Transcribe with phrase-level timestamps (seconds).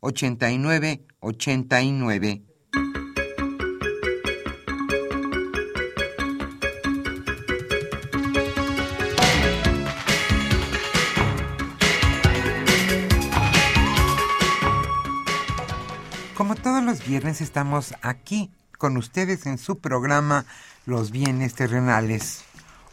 [0.00, 2.42] 89 89.
[16.36, 20.46] Como todos los viernes estamos aquí con ustedes en su programa
[20.86, 22.44] Los bienes terrenales.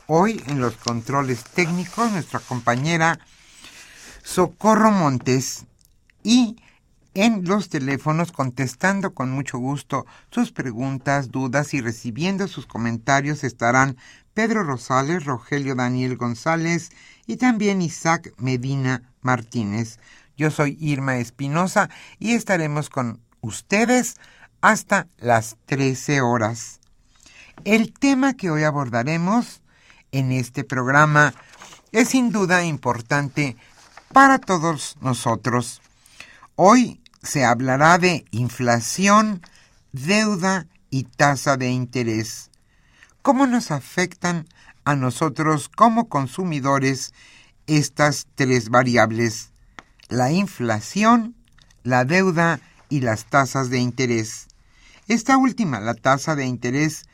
[0.08, 3.20] Hoy en los controles técnicos nuestra compañera
[4.24, 5.66] Socorro Montes
[6.24, 6.58] y
[7.16, 13.98] en los teléfonos contestando con mucho gusto sus preguntas, dudas y recibiendo sus comentarios estarán
[14.34, 16.92] Pedro Rosales, Rogelio Daniel González
[17.26, 19.98] y también Isaac Medina Martínez.
[20.36, 21.90] Yo soy Irma Espinosa
[22.20, 24.18] y estaremos con ustedes
[24.60, 26.82] hasta las 13 horas.
[27.64, 29.62] El tema que hoy abordaremos
[30.12, 31.34] en este programa
[31.94, 33.56] es sin duda importante
[34.12, 35.82] para todos nosotros.
[36.56, 39.42] Hoy se hablará de inflación,
[39.92, 42.52] deuda y tasa de interés.
[43.22, 44.48] ¿Cómo nos afectan
[44.84, 47.14] a nosotros como consumidores
[47.68, 49.52] estas tres variables?
[50.08, 51.36] La inflación,
[51.84, 52.60] la deuda
[52.90, 54.48] y las tasas de interés.
[55.08, 57.08] Esta última, la tasa de interés,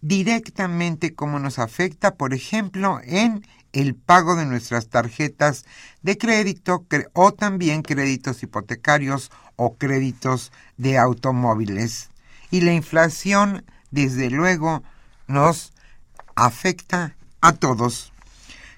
[0.00, 5.64] directamente cómo nos afecta, por ejemplo, en el pago de nuestras tarjetas
[6.02, 9.30] de crédito o también créditos hipotecarios
[9.62, 12.08] o créditos de automóviles.
[12.50, 14.82] Y la inflación, desde luego,
[15.26, 15.74] nos
[16.34, 18.10] afecta a todos.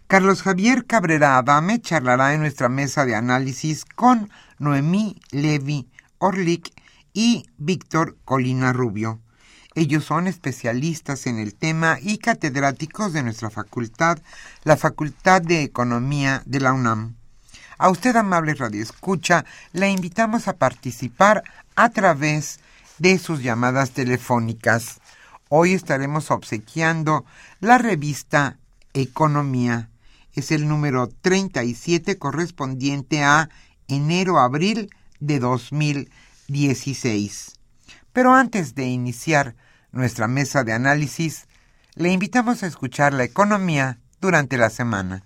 [0.09, 4.28] Carlos Javier Cabrera Adame charlará en nuestra mesa de análisis con
[4.59, 5.88] Noemí Levi
[6.19, 6.75] Orlik
[7.12, 9.20] y Víctor Colina Rubio.
[9.76, 14.19] Ellos son especialistas en el tema y catedráticos de nuestra facultad,
[14.64, 17.22] la Facultad de Economía de la UNAM.
[17.78, 21.44] A usted, amable radioescucha, le invitamos a participar
[21.75, 22.60] a través
[22.99, 25.00] de sus llamadas telefónicas.
[25.49, 27.27] Hoy estaremos obsequiando
[27.61, 28.56] la revista
[28.94, 29.88] Economía.
[30.34, 33.49] Es el número 37 correspondiente a
[33.88, 34.91] enero-abril
[35.21, 37.59] de 2016.
[38.12, 39.55] Pero antes de iniciar
[39.93, 41.47] nuestra mesa de análisis,
[41.94, 45.22] le invitamos a escuchar la economía durante la semana.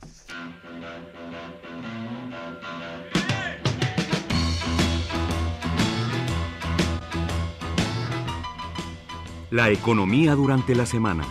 [9.51, 11.25] La economía durante la semana.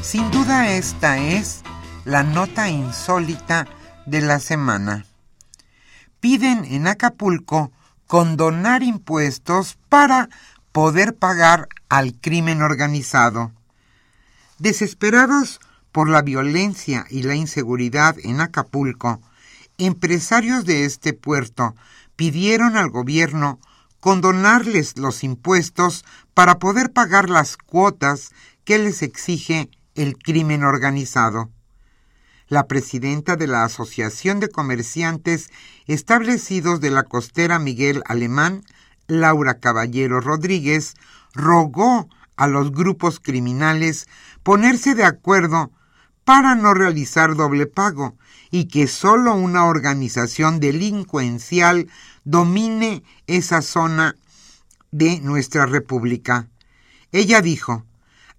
[0.00, 1.64] Sin duda esta es
[2.04, 3.66] la nota insólita
[4.06, 5.06] de la semana.
[6.20, 7.72] Piden en Acapulco
[8.06, 10.28] condonar impuestos para
[10.70, 13.50] poder pagar al crimen organizado.
[14.60, 15.58] Desesperados
[15.94, 19.22] por la violencia y la inseguridad en Acapulco,
[19.78, 21.76] empresarios de este puerto
[22.16, 23.60] pidieron al gobierno
[24.00, 26.04] condonarles los impuestos
[26.34, 28.32] para poder pagar las cuotas
[28.64, 31.52] que les exige el crimen organizado.
[32.48, 35.48] La presidenta de la Asociación de Comerciantes
[35.86, 38.64] Establecidos de la Costera Miguel Alemán,
[39.06, 40.94] Laura Caballero Rodríguez,
[41.34, 44.08] rogó a los grupos criminales
[44.42, 45.70] ponerse de acuerdo
[46.24, 48.16] para no realizar doble pago
[48.50, 51.88] y que solo una organización delincuencial
[52.24, 54.16] domine esa zona
[54.90, 56.48] de nuestra república.
[57.12, 57.84] Ella dijo,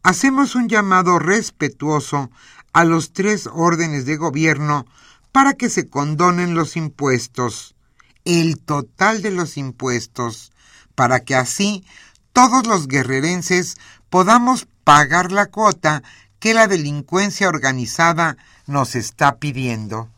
[0.04, 2.32] hacemos un llamado respetuoso
[2.74, 4.86] a los tres órdenes de gobierno
[5.32, 7.76] para que se condonen los impuestos,
[8.24, 10.52] el total de los impuestos,
[10.96, 11.84] para que así
[12.32, 13.78] todos los guerrerenses
[14.10, 16.04] podamos pagar la cuota
[16.46, 18.38] que la delincuencia organizada
[18.68, 20.10] nos está pidiendo.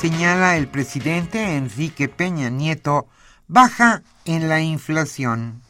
[0.00, 3.08] Señala el presidente Enrique Peña Nieto,
[3.48, 5.60] baja en la inflación.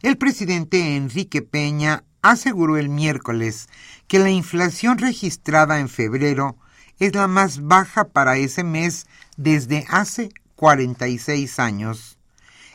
[0.00, 3.68] El presidente Enrique Peña aseguró el miércoles
[4.08, 6.56] que la inflación registrada en febrero
[6.98, 9.06] es la más baja para ese mes
[9.36, 12.16] desde hace 46 años.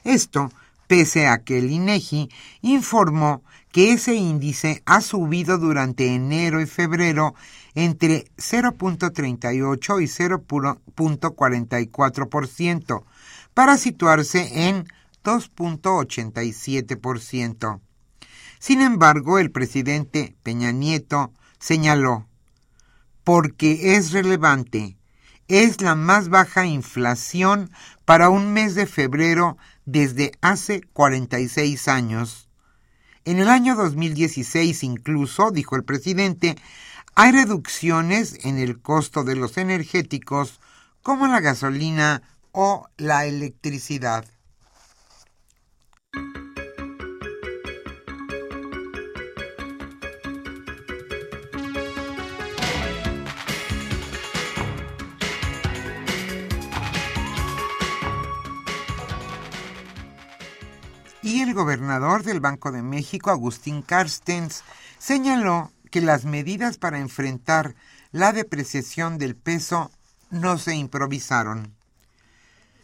[0.04, 0.52] Esto
[0.86, 2.30] pese a que el INEGI
[2.62, 3.42] informó
[3.72, 7.34] que ese índice ha subido durante enero y febrero
[7.74, 13.04] entre 0.38 y 0.44%
[13.56, 14.88] para situarse en
[15.24, 17.80] 2.87%.
[18.60, 22.28] Sin embargo, el presidente Peña Nieto señaló,
[23.24, 24.98] porque es relevante,
[25.48, 27.72] es la más baja inflación
[28.04, 32.50] para un mes de febrero desde hace 46 años.
[33.24, 36.58] En el año 2016 incluso, dijo el presidente,
[37.16, 40.60] hay reducciones en el costo de los energéticos
[41.02, 44.26] como la gasolina o la electricidad.
[61.42, 64.62] El gobernador del Banco de México, Agustín Carstens,
[64.98, 67.76] señaló que las medidas para enfrentar
[68.12, 69.90] la depreciación del peso
[70.32, 71.74] no se improvisaron.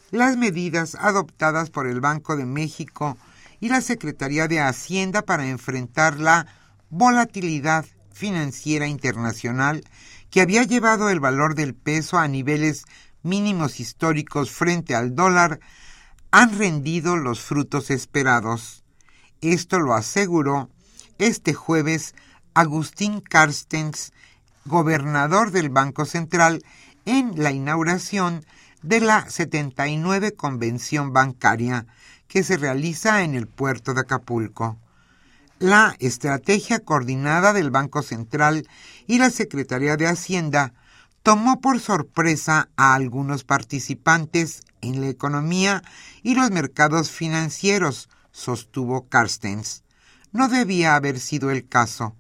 [0.10, 3.18] Las medidas adoptadas por el Banco de México
[3.60, 6.48] y la Secretaría de Hacienda para enfrentar la
[6.90, 9.84] volatilidad financiera internacional
[10.30, 12.86] que había llevado el valor del peso a niveles
[13.22, 15.60] mínimos históricos frente al dólar
[16.38, 18.84] han rendido los frutos esperados.
[19.40, 20.70] Esto lo aseguró
[21.18, 22.14] este jueves
[22.54, 24.12] Agustín Carstens,
[24.66, 26.62] gobernador del Banco Central,
[27.06, 28.46] en la inauguración
[28.82, 31.86] de la 79 Convención Bancaria
[32.28, 34.78] que se realiza en el puerto de Acapulco.
[35.60, 38.68] La estrategia coordinada del Banco Central
[39.08, 40.74] y la Secretaría de Hacienda
[41.24, 45.84] tomó por sorpresa a algunos participantes en la economía
[46.24, 49.84] y los mercados financieros, sostuvo Carstens.
[50.32, 52.16] No debía haber sido el caso.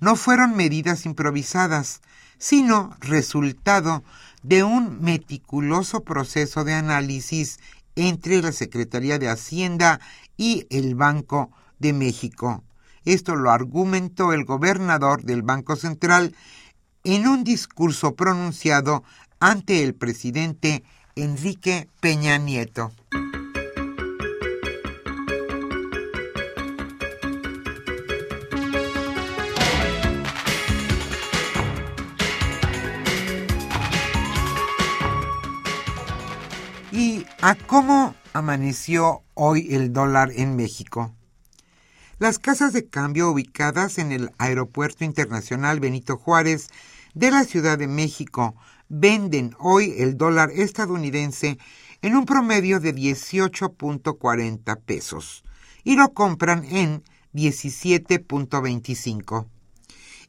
[0.00, 2.02] No fueron medidas improvisadas,
[2.38, 4.04] sino resultado
[4.42, 7.58] de un meticuloso proceso de análisis
[7.94, 10.00] entre la Secretaría de Hacienda
[10.36, 12.62] y el Banco de México.
[13.04, 16.34] Esto lo argumentó el gobernador del Banco Central
[17.04, 19.04] en un discurso pronunciado
[19.40, 20.84] ante el presidente
[21.18, 22.92] Enrique Peña Nieto.
[36.92, 41.14] ¿Y a cómo amaneció hoy el dólar en México?
[42.18, 46.68] Las casas de cambio ubicadas en el Aeropuerto Internacional Benito Juárez
[47.14, 48.54] de la Ciudad de México
[48.88, 51.58] venden hoy el dólar estadounidense
[52.02, 55.44] en un promedio de 18.40 pesos
[55.84, 57.02] y lo compran en
[57.34, 59.46] 17.25.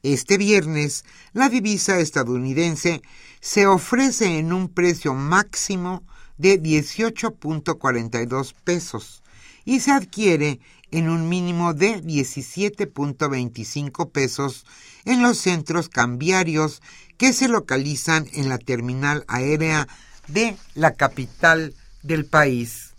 [0.02, 3.02] Este viernes, la divisa estadounidense
[3.40, 6.04] se ofrece en un precio máximo
[6.36, 9.24] de 18.42 pesos
[9.64, 10.60] y se adquiere
[10.90, 14.64] en un mínimo de 17.25 pesos
[15.04, 16.82] en los centros cambiarios
[17.18, 19.88] que se localizan en la terminal aérea
[20.28, 22.94] de la capital del país.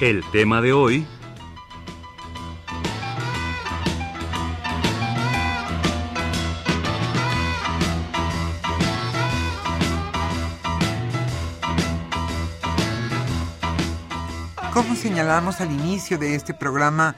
[0.00, 1.06] El tema de hoy
[14.74, 17.14] como señalamos al inicio de este programa,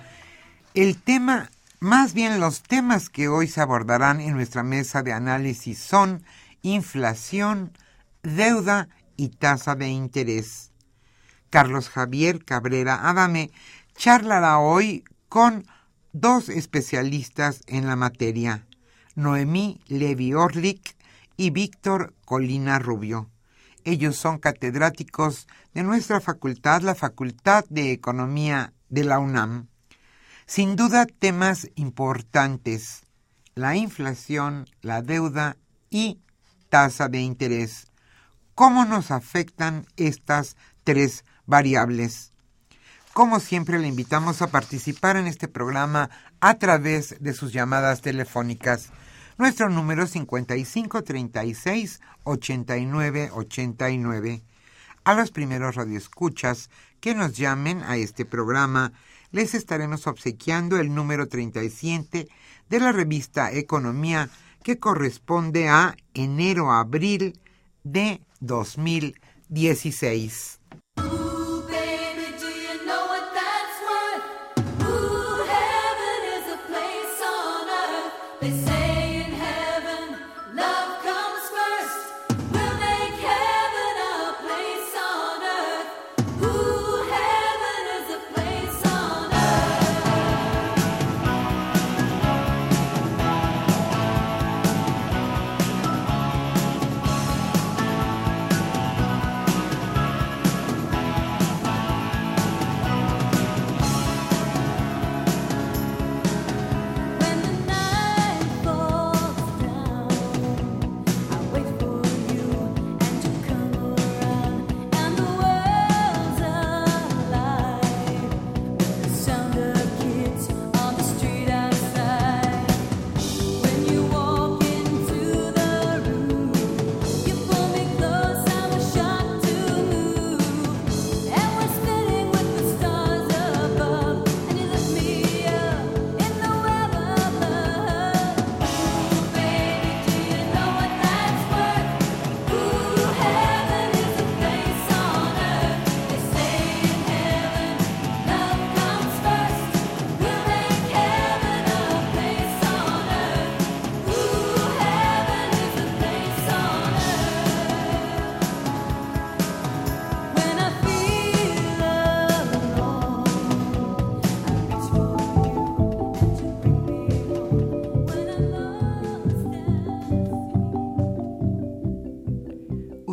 [0.75, 5.79] el tema, más bien los temas que hoy se abordarán en nuestra mesa de análisis
[5.79, 6.23] son
[6.61, 7.73] inflación,
[8.23, 10.71] deuda y tasa de interés.
[11.49, 13.51] Carlos Javier Cabrera Adame
[13.97, 15.67] charlará hoy con
[16.13, 18.67] dos especialistas en la materia,
[19.15, 20.95] Noemí Levi Orlik
[21.39, 23.31] y Víctor Colina Rubio.
[23.87, 29.69] Ellos son catedráticos de nuestra facultad, la Facultad de Economía de la UNAM.
[30.45, 33.05] Sin duda temas importantes,
[33.55, 35.57] la inflación, la deuda
[35.88, 36.19] y
[36.69, 37.87] tasa de interés.
[38.57, 42.33] ¿Cómo nos afectan estas tres variables?
[43.12, 48.90] Como siempre, le invitamos a participar en este programa a través de sus llamadas telefónicas.
[49.38, 54.43] Nuestro número 5536 8989.
[55.05, 58.95] A los primeros radioescuchas que nos llamen a este programa,
[59.33, 62.28] les estaremos obsequiando el número 37
[62.71, 64.31] de la revista Economía
[64.62, 67.38] que corresponde a enero-abril
[67.85, 70.61] de 2016.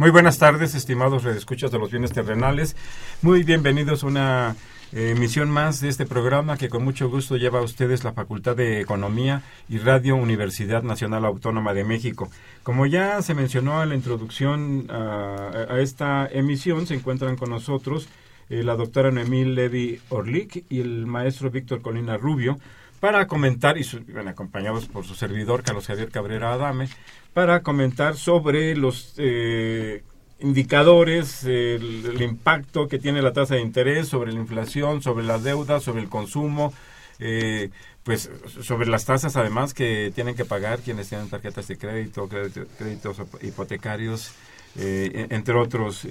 [0.00, 2.74] Muy buenas tardes, estimados redescuchas de los bienes terrenales.
[3.20, 4.56] Muy bienvenidos a una
[4.94, 8.56] eh, emisión más de este programa que con mucho gusto lleva a ustedes la Facultad
[8.56, 12.30] de Economía y Radio Universidad Nacional Autónoma de México.
[12.62, 18.08] Como ya se mencionó en la introducción a, esta emisión, se encuentran con nosotros
[18.48, 22.58] eh, la doctora Noemí Levy Orlik y el maestro Víctor Colina Rubio
[23.00, 23.84] para comentar, y
[24.26, 26.88] acompañados por su servidor Carlos Javier Cabrera Adame,
[27.32, 30.02] para comentar sobre los eh,
[30.38, 35.80] indicadores, el, impacto que tiene la tasa de interés sobre la inflación, sobre la deuda,
[35.80, 36.74] sobre el consumo,
[37.18, 37.70] eh,
[38.04, 38.30] pues
[38.62, 44.32] sobre las tasas además que tienen que pagar quienes tienen tarjetas de crédito, créditos hipotecarios,
[44.76, 46.06] eh, entre otros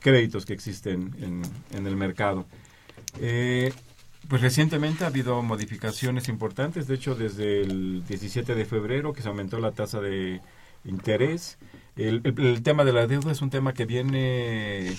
[0.00, 1.42] créditos que existen en,
[1.76, 2.46] en el mercado.
[4.28, 9.28] Pues recientemente ha habido modificaciones importantes, de hecho desde el 17 de febrero que se
[9.28, 10.40] aumentó la tasa de
[10.84, 11.58] interés.
[11.96, 14.92] El, tema de la deuda es un tema que viene,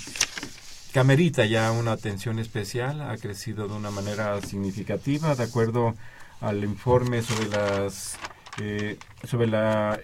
[0.93, 5.95] que amerita ya una atención especial, ha crecido de una manera significativa, de acuerdo
[6.39, 8.17] al informe sobre las
[8.61, 9.99] eh, sobre la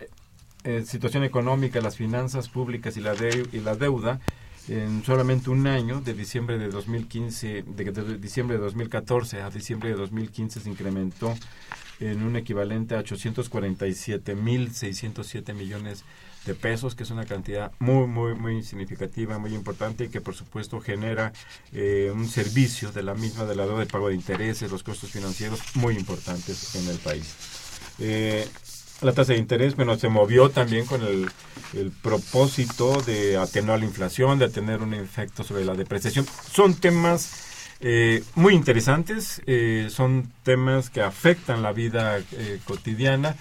[0.63, 3.16] eh, situación económica, las finanzas públicas y la,
[3.51, 4.20] y la deuda
[4.72, 9.96] en solamente un año, de diciembre de 2015, de, diciembre de 2014 a diciembre de
[9.96, 11.36] 2015 se incrementó
[12.00, 16.06] en un equivalente a 847.607 millones
[16.46, 20.36] de pesos, que es una cantidad muy, muy, muy significativa, muy importante y que por
[20.36, 21.34] supuesto genera
[21.74, 25.12] eh, un servicio de la misma, de la deuda de pago de intereses, los costos
[25.12, 27.36] financieros muy importantes en el país.
[28.00, 28.48] Eh,
[29.01, 31.29] la tasa de interés, bueno, se movió también con el,
[31.74, 36.25] el, propósito de atenuar la inflación, de tener un efecto sobre la depreciación.
[36.53, 37.51] Son temas
[37.84, 43.36] eh, muy interesantes, eh, son temas que afectan la vida eh, cotidiana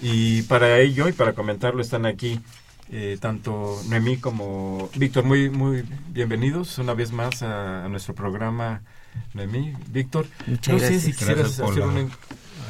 [0.00, 2.40] y para ello y para comentarlo están aquí
[3.20, 5.24] tanto Noemí como Víctor.
[5.24, 8.82] Muy, muy bienvenidos una vez más a, nuestro programa,
[9.32, 9.74] Noemí.
[9.90, 12.08] Víctor, no sé si quisieras hacer una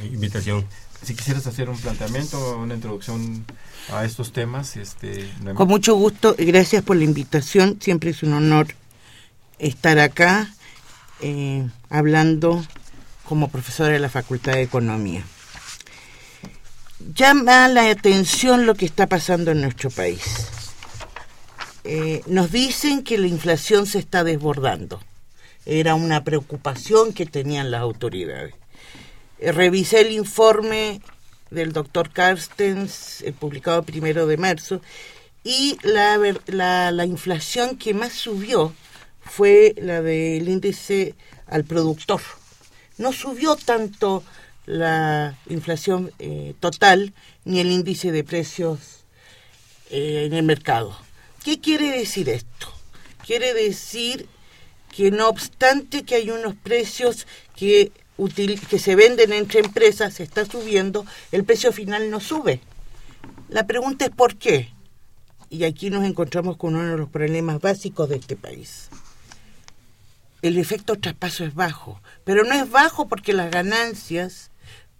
[0.02, 0.66] invitación.
[1.02, 3.44] Si quisieras hacer un planteamiento, una introducción
[3.90, 4.76] a estos temas.
[4.76, 7.78] Este, Con mucho gusto, gracias por la invitación.
[7.80, 8.68] Siempre es un honor
[9.58, 10.54] estar acá
[11.20, 12.64] eh, hablando
[13.24, 15.24] como profesora de la Facultad de Economía.
[17.14, 20.22] Llama la atención lo que está pasando en nuestro país.
[21.84, 25.00] Eh, nos dicen que la inflación se está desbordando.
[25.64, 28.54] Era una preocupación que tenían las autoridades.
[29.40, 31.00] Eh, revisé el informe
[31.50, 34.82] del doctor Carstens, publicado primero de marzo,
[35.42, 38.74] y la, la, la inflación que más subió
[39.22, 41.14] fue la del índice
[41.46, 42.20] al productor.
[42.98, 44.22] No subió tanto
[44.66, 48.78] la inflación eh, total ni el índice de precios
[49.90, 50.96] eh, en el mercado.
[51.42, 52.70] ¿Qué quiere decir esto?
[53.26, 54.28] Quiere decir
[54.94, 57.90] que no obstante que hay unos precios que,
[58.68, 62.60] que se venden entre empresas, se está subiendo, el precio final no sube.
[63.48, 64.70] La pregunta es por qué.
[65.48, 68.88] Y aquí nos encontramos con uno de los problemas básicos de este país
[70.42, 74.50] el efecto traspaso es bajo, pero no es bajo porque las ganancias,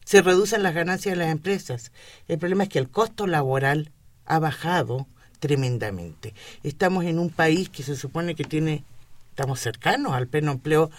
[0.05, 1.93] se reducen las ganancias de las empresas.
[2.29, 3.91] El problema es que el costo laboral
[4.27, 5.07] ha bajado
[5.39, 6.35] tremendamente.
[6.63, 8.85] Estamos en un país que se supone que tiene,
[9.31, 10.91] estamos cercanos al pleno empleo,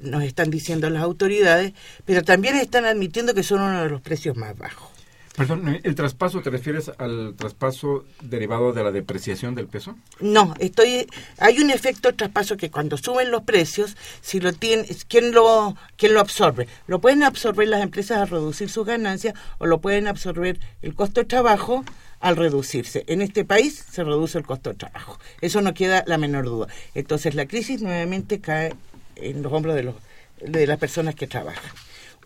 [0.00, 1.72] nos están diciendo las autoridades,
[2.04, 4.94] pero también están admitiendo que son uno de los precios más bajos.
[5.36, 9.96] Perdón, ¿el traspaso te refieres al traspaso derivado de la depreciación del peso?
[10.20, 15.32] No, estoy hay un efecto traspaso que cuando suben los precios, si lo tiene, ¿quién
[15.32, 16.68] lo quién lo absorbe?
[16.86, 21.22] Lo pueden absorber las empresas al reducir sus ganancias o lo pueden absorber el costo
[21.22, 21.84] de trabajo
[22.20, 23.02] al reducirse.
[23.08, 25.18] En este país se reduce el costo de trabajo.
[25.40, 26.68] Eso no queda la menor duda.
[26.94, 28.72] Entonces la crisis nuevamente cae
[29.16, 29.94] en los hombros de los
[30.40, 31.70] de las personas que trabajan.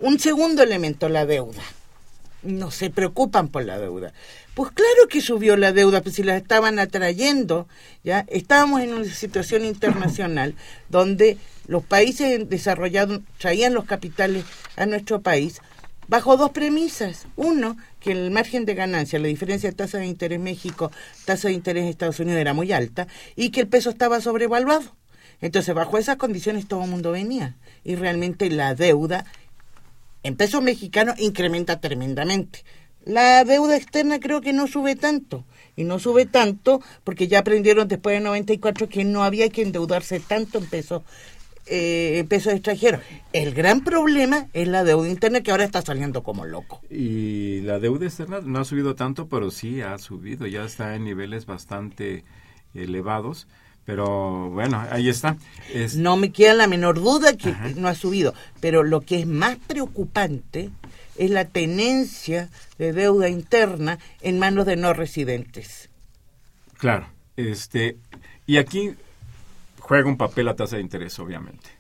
[0.01, 1.63] Un segundo elemento, la deuda
[2.43, 4.13] no se preocupan por la deuda.
[4.55, 7.69] Pues claro que subió la deuda, pues si la estaban atrayendo,
[8.05, 10.55] ya estábamos en una situación internacional
[10.89, 14.45] donde los países desarrollados traían los capitales
[14.77, 15.61] a nuestro país
[16.07, 17.27] bajo dos premisas.
[17.37, 20.91] Uno, que el margen de ganancia, la diferencia de tasa de interés México,
[21.25, 24.97] tasa de interés Estados Unidos era muy alta y que el peso estaba sobrevaluado.
[25.41, 29.25] Entonces, bajo esas condiciones todo el mundo venía y realmente la deuda
[30.23, 32.65] en peso mexicano incrementa tremendamente.
[33.05, 35.45] La deuda externa creo que no sube tanto.
[35.77, 40.19] Y no sube tanto porque ya aprendieron después de 94 que no había que endeudarse
[40.19, 41.03] tanto en pesos
[41.71, 43.01] eh, pesos extranjeros.
[43.33, 46.81] El gran problema es la deuda interna que ahora está saliendo como loco.
[46.91, 51.05] Y la deuda externa no ha subido tanto, pero sí ha subido, ya está en
[51.05, 52.25] niveles bastante
[52.75, 53.49] elevados.
[53.89, 55.39] Pero bueno, ahí está.
[55.97, 58.35] No me queda la menor duda que no ha subido.
[58.61, 60.69] Pero lo que es más preocupante
[61.17, 65.89] es la tenencia de deuda interna en manos de no residentes.
[66.77, 67.07] Claro.
[67.37, 67.97] este
[68.47, 68.91] Y aquí
[69.79, 71.71] juega un papel la tasa de interés, obviamente.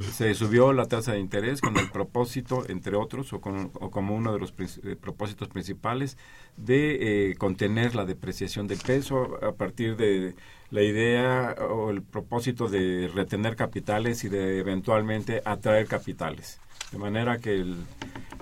[0.00, 4.38] Se subió la tasa de interés con el propósito, entre otros, o, como uno de
[4.38, 6.16] los eh, propósitos principales,
[6.56, 10.34] de eh, contener la depreciación del peso a partir de
[10.70, 16.58] la idea o el propósito de retener capitales y de eventualmente atraer capitales.
[16.90, 17.64] De manera que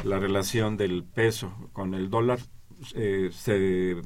[0.04, 2.38] la relación del peso con el dólar
[2.94, 3.96] eh, se,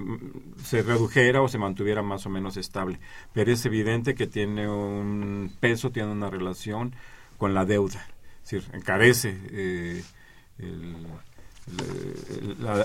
[0.65, 2.99] se, redujera o se mantuviera más o menos estable.
[3.33, 6.95] Pero es evidente que tiene un peso, tiene una relación
[7.38, 8.07] con la deuda.
[8.44, 10.05] Es encarece eh,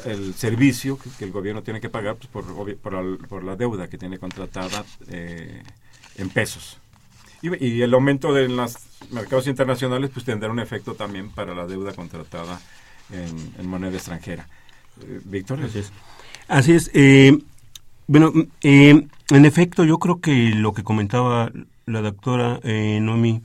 [0.05, 2.77] el, servicio que, el gobierno tiene que pagar pues, por,
[3.27, 5.63] por, la deuda que tiene contratada eh,
[6.17, 6.79] en pesos.
[7.41, 8.77] Y, el aumento de los
[9.12, 12.59] mercados internacionales pues tendrá un efecto también para la deuda contratada
[13.12, 14.47] en, moneda extranjera.
[15.01, 15.62] Eh, Víctor.
[15.63, 15.91] Así es.
[16.47, 16.91] Así es.
[16.93, 17.38] Eh,
[18.07, 21.51] bueno, en efecto, yo creo que lo que comentaba
[21.85, 23.41] la doctora Nomi e,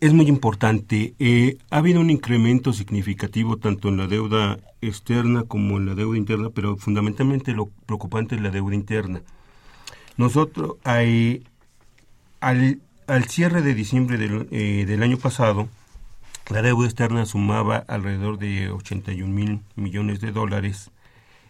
[0.00, 1.14] es muy importante.
[1.18, 6.16] Eh, ha habido un incremento significativo tanto en la deuda externa como en la deuda
[6.16, 9.22] interna, pero fundamentalmente lo preocupante es la deuda interna.
[10.16, 11.42] Nosotros, al,
[12.40, 15.68] al cierre de diciembre del, eh, del año pasado,
[16.48, 20.90] la deuda externa sumaba alrededor de 81 mil millones de dólares,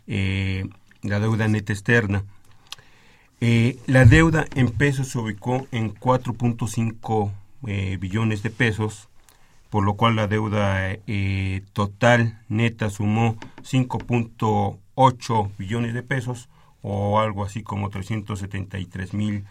[0.06, 0.68] eh,
[1.02, 2.24] la deuda neta externa.
[3.40, 7.30] Eh, la deuda en pesos se ubicó en 4.5
[7.66, 9.08] eh, billones de pesos,
[9.70, 16.48] por lo cual la deuda eh, total neta sumó 5.8 billones de pesos
[16.82, 19.44] o algo así como 373 mil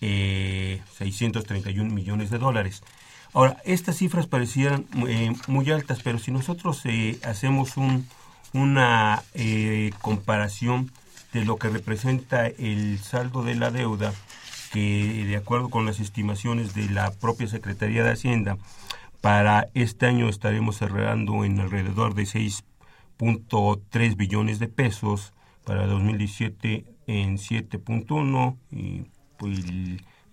[0.00, 2.82] 631 millones de dólares.
[3.34, 8.06] Ahora, estas cifras parecieran eh, muy altas, pero si nosotros eh, hacemos un,
[8.52, 10.90] una eh, comparación
[11.32, 14.12] de lo que representa el saldo de la deuda,
[14.72, 18.56] que de acuerdo con las estimaciones de la propia Secretaría de Hacienda,
[19.20, 25.32] para este año estaremos cerrando en alrededor de 6.3 billones de pesos,
[25.64, 29.04] para 2017 en 7.1 y
[29.36, 29.60] pues,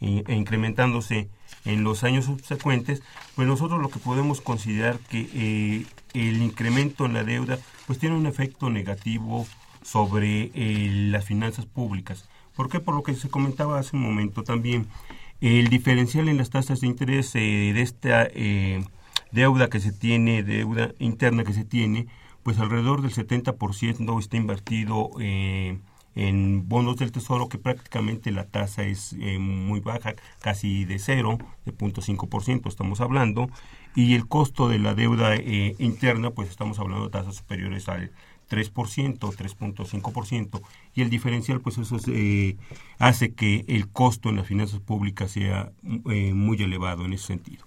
[0.01, 1.29] e incrementándose
[1.65, 3.03] en los años subsecuentes,
[3.35, 8.15] pues nosotros lo que podemos considerar que eh, el incremento en la deuda pues tiene
[8.15, 9.45] un efecto negativo
[9.83, 12.29] sobre eh, las finanzas públicas.
[12.59, 12.81] ¿Por qué?
[12.81, 14.87] Por lo que se comentaba hace un momento también.
[15.39, 18.27] El diferencial en las tasas de interés eh, de esta
[19.31, 22.07] deuda que se tiene, deuda interna que se tiene,
[22.43, 25.09] pues alrededor del 70% está invertido
[26.15, 31.37] en bonos del tesoro que prácticamente la tasa es eh, muy baja, casi de cero,
[31.65, 33.49] de 0.5% estamos hablando,
[33.95, 38.11] y el costo de la deuda eh, interna, pues estamos hablando de tasas superiores al
[38.49, 40.61] 3%, 3.5%,
[40.95, 42.55] y el diferencial, pues eso eh,
[42.97, 47.65] hace que el costo en las finanzas públicas sea muy elevado en ese sentido.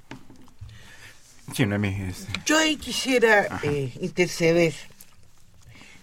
[1.49, 2.33] Este.
[2.47, 3.61] Yo ahí quisiera
[4.01, 4.73] interceder.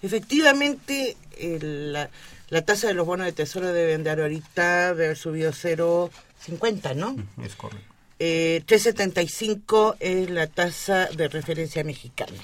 [0.02, 1.18] Efectivamente,
[1.62, 2.10] la,
[2.50, 7.15] la tasa de los bonos de tesoro debe andar ahorita, de haber subido 0,50, ¿no?
[7.44, 7.94] Es correcto.
[8.20, 12.38] Eh, 3,75 es la tasa de referencia mexicana.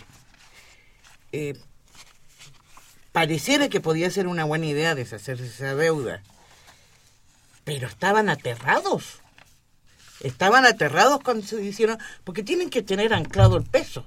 [1.32, 1.54] Eh,
[3.16, 6.22] pareciera que podía ser una buena idea deshacerse esa deuda,
[7.64, 9.22] pero estaban aterrados.
[10.20, 14.06] Estaban aterrados cuando se hicieron, porque tienen que tener anclado el peso.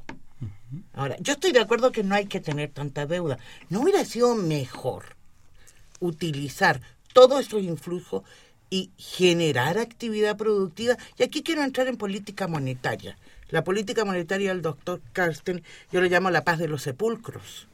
[0.93, 3.39] Ahora, yo estoy de acuerdo que no hay que tener tanta deuda.
[3.71, 5.17] ¿No hubiera sido mejor
[6.01, 6.83] utilizar
[7.15, 8.25] todos esos influjos
[8.69, 10.99] y generar actividad productiva.
[11.17, 13.17] Y aquí quiero entrar en política monetaria.
[13.49, 17.69] La política monetaria del doctor Carsten, yo le llamo la paz de los sepulcros.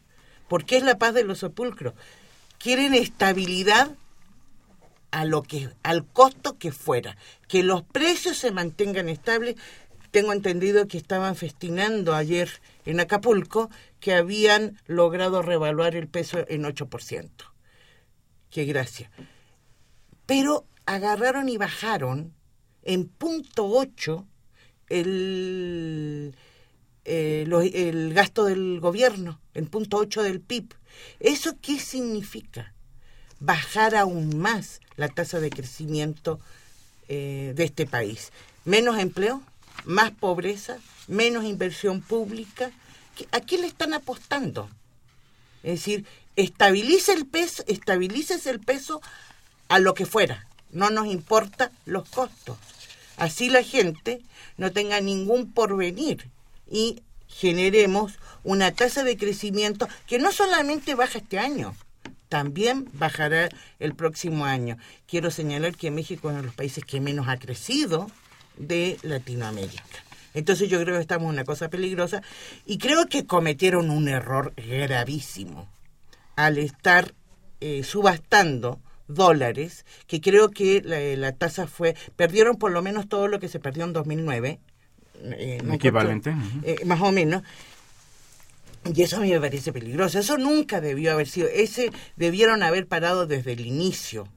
[0.48, 1.94] ¿Por qué es la paz de los sepulcros?
[2.59, 3.94] Quieren estabilidad
[5.11, 7.16] a lo que, al costo que fuera,
[7.48, 9.57] que los precios se mantengan estables.
[10.11, 12.50] Tengo entendido que estaban festinando ayer
[12.85, 17.54] en Acapulco que habían logrado revaluar el peso en 8%
[18.54, 19.11] qué gracia.
[20.26, 22.33] Pero agarraron y bajaron
[22.85, 24.24] en punto 8
[24.90, 26.37] el,
[27.05, 30.75] eh, el gasto del gobierno, en punto 8 del PIB.
[31.21, 32.73] ¿Eso qué significa?
[33.40, 36.40] Bajar aún más la tasa de crecimiento
[37.09, 38.33] eh, de este país.
[38.64, 39.43] Menos empleo,
[39.85, 42.71] más pobreza, menos inversión pública.
[43.33, 44.71] ¿A qué le están apostando?
[45.62, 49.01] Es decir, estabilice el peso, estabilices el peso
[49.69, 52.59] a lo que fuera, no nos importa los costos.
[53.17, 54.23] Así la gente
[54.57, 56.31] no tenga ningún porvenir
[56.70, 61.74] y generemos una tasa de crecimiento que no solamente baja este año,
[62.29, 63.48] también bajará
[63.79, 64.77] el próximo año.
[65.07, 68.11] Quiero señalar que México es uno de los países que menos ha crecido
[68.57, 69.83] de Latinoamérica.
[70.35, 72.22] Entonces yo creo que estamos en una cosa peligrosa
[72.66, 75.68] y creo que cometieron un error gravísimo
[76.35, 77.14] al estar
[77.61, 80.83] eh, subastando dólares, que creo que
[81.16, 84.59] la, tasa fue, perdieron por lo menos todo lo que se perdió en 2009.
[85.24, 86.34] Eh, Equivalente.
[86.62, 87.42] Eh, más o menos.
[88.92, 90.18] Y eso a mí me parece peligroso.
[90.18, 91.48] Eso nunca debió haber sido.
[91.48, 94.28] Ese debieron haber parado desde el inicio,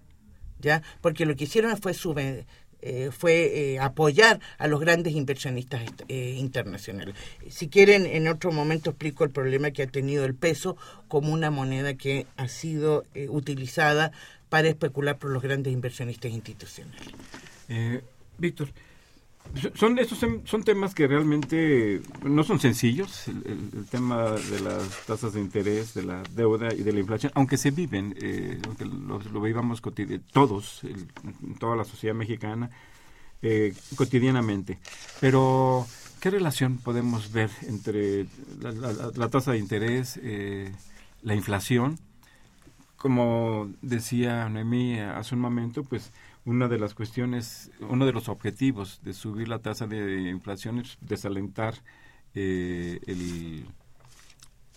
[0.59, 0.81] ¿ya?
[1.01, 2.45] Porque lo que hicieron fue sube,
[2.81, 7.15] eh, fue eh, apoyar a los grandes inversionistas eh, internacionales.
[7.49, 11.49] Si quieren, en otro momento explico el problema que ha tenido el peso como una
[11.49, 14.11] moneda que ha sido utilizada
[14.49, 17.09] para especular por los grandes inversionistas institucionales.
[18.37, 18.69] Víctor,
[19.75, 25.41] son estos son temas que realmente no son sencillos el, tema de las tasas de
[25.41, 29.81] interés de la deuda y de la inflación aunque se viven eh, aunque lo, vivamos
[30.31, 32.69] todos en toda la sociedad mexicana
[33.43, 34.79] eh, cotidianamente.
[35.19, 35.85] Pero,
[36.19, 38.25] ¿qué relación podemos ver entre
[38.59, 40.71] la, tasa de interés, eh,
[41.21, 41.99] la inflación?
[42.95, 46.11] Como decía Noemí hace un momento, pues
[46.47, 50.97] una de las cuestiones, uno de los objetivos de subir la tasa de inflación es
[51.01, 51.75] desalentar
[52.33, 53.65] eh, el,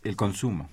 [0.03, 0.69] el, consumo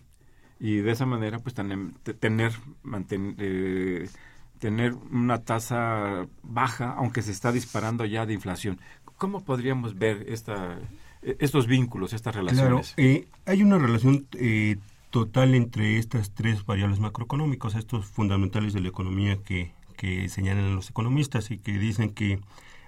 [0.59, 4.09] y de esa manera pues tener mantener
[4.57, 8.79] tener una tasa baja, aunque se está disparando ya de inflación.
[9.17, 10.79] ¿Cómo podríamos ver esta,
[11.21, 12.93] estos vínculos, estas relaciones?
[12.95, 14.77] Claro, eh, hay una relación eh,
[15.11, 20.89] total entre estas tres variables macroeconómicas, estos fundamentales de la economía que, que señalan los
[20.89, 22.39] economistas y que dicen que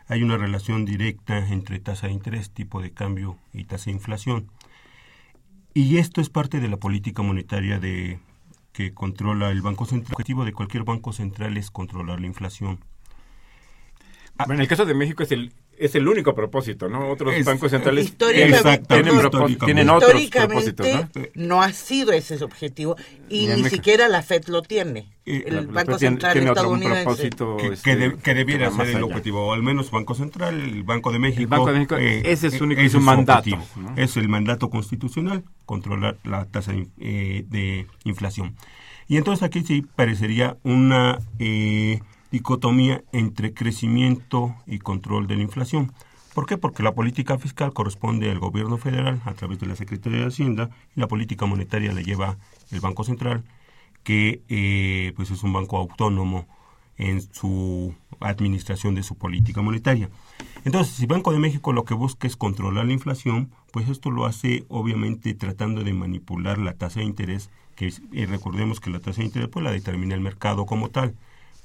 [0.08, 4.50] hay una relación directa entre tasa de interés, tipo de cambio y tasa de inflación.
[5.74, 8.20] Y esto es parte de la política monetaria de,
[8.72, 10.08] que controla el Banco Central.
[10.08, 12.80] El objetivo de cualquier banco central es controlar la inflación.
[14.40, 17.10] en el caso de México es el es el único propósito, ¿no?
[17.10, 18.54] Otros bancos centrales tienen,
[18.86, 20.88] tienen, otros propósitos,
[21.36, 21.62] ¿no?
[21.62, 22.98] ha sido ese su objetivo
[23.30, 25.08] y ni siquiera la FED lo tiene.
[25.26, 27.30] el Banco Central tiene estadounidense.
[27.30, 31.20] que, este, que, debiera ser el objetivo, o al menos Banco Central, el Banco de
[31.20, 31.42] México.
[31.42, 33.50] El Banco de México, eh, ese es, único, es su mandato.
[33.96, 38.56] Es el mandato constitucional, controlar la tasa de, eh, de inflación.
[39.08, 41.20] Y entonces aquí sí parecería una...
[41.40, 42.00] Eh,
[42.32, 45.92] dicotomía entre crecimiento y control de la inflación.
[46.34, 46.58] ¿Por qué?
[46.58, 50.70] Porque la política fiscal corresponde al gobierno federal a través de la Secretaría de Hacienda
[50.96, 52.38] y la política monetaria la lleva
[52.72, 53.44] el Banco Central,
[54.04, 56.48] que eh, pues es un banco autónomo
[56.98, 60.10] en su administración de su política monetaria.
[60.66, 64.26] Entonces, si Banco de México lo que busca es controlar la inflación, pues esto lo
[64.26, 69.22] hace obviamente tratando de manipular la tasa de interés, que eh, recordemos que la tasa
[69.22, 71.16] de interés pues la determina el mercado como tal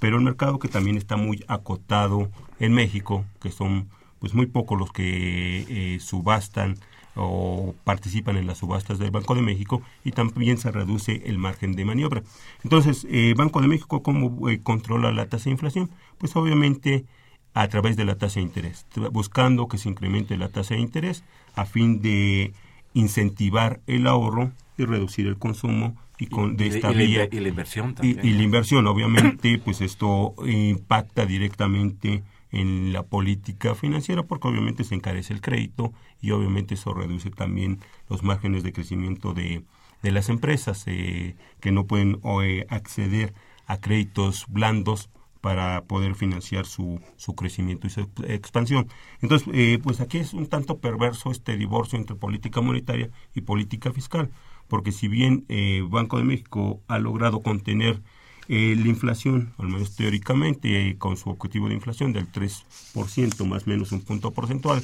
[0.05, 3.89] pero el mercado que también está muy acotado en México, que son
[4.19, 6.77] pues muy pocos los que eh, subastan
[7.17, 11.73] o participan en las subastas del Banco de México y también se reduce el margen
[11.73, 12.23] de maniobra.
[12.65, 15.89] Entonces, eh, Banco de México, ¿cómo eh, controla la tasa de inflación?
[16.19, 17.07] Pues obviamente
[17.55, 21.25] a través de la tasa de interés, buscando que se incremente la tasa de interés
[21.55, 22.53] a fin de
[22.93, 27.95] incentivar el ahorro y reducir el consumo y con de esta vía y la inversión
[27.95, 28.21] también.
[28.23, 34.95] Y, la inversión obviamente pues esto impacta directamente en la política financiera porque obviamente se
[34.95, 39.65] encarece el crédito y obviamente eso reduce también los márgenes de crecimiento de,
[40.03, 43.35] de las empresas eh, que no pueden eh, acceder
[43.67, 45.11] a créditos blandos
[45.41, 48.89] para poder financiar su, su crecimiento y su expansión.
[49.21, 53.93] Entonces, eh, pues aquí es un tanto perverso este divorcio entre política monetaria y política
[53.93, 54.31] fiscal
[54.69, 58.01] porque si bien eh, Banco de México ha logrado contener
[58.49, 63.67] eh, la inflación, al menos teóricamente, eh, con su objetivo de inflación del 3%, más
[63.67, 64.83] o menos un punto porcentual,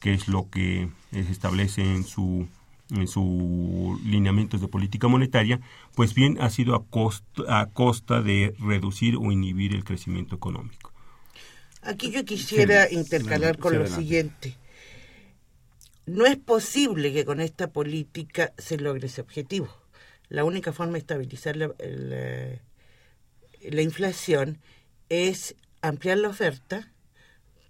[0.00, 2.46] que es lo que se establece en su
[2.90, 5.58] en sus lineamientos de política monetaria,
[5.94, 10.92] pues bien ha sido a costa, a costa de reducir o inhibir el crecimiento económico.
[11.82, 14.54] Aquí yo quisiera intercalar con lo siguiente
[16.06, 19.68] no es posible que con esta política se logre ese objetivo.
[20.28, 21.70] La única forma de estabilizar la,
[23.82, 24.58] inflación
[25.08, 26.90] es ampliar la oferta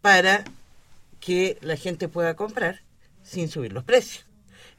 [0.00, 0.44] para
[1.20, 2.82] que la gente pueda comprar
[3.22, 4.26] sin subir los precios.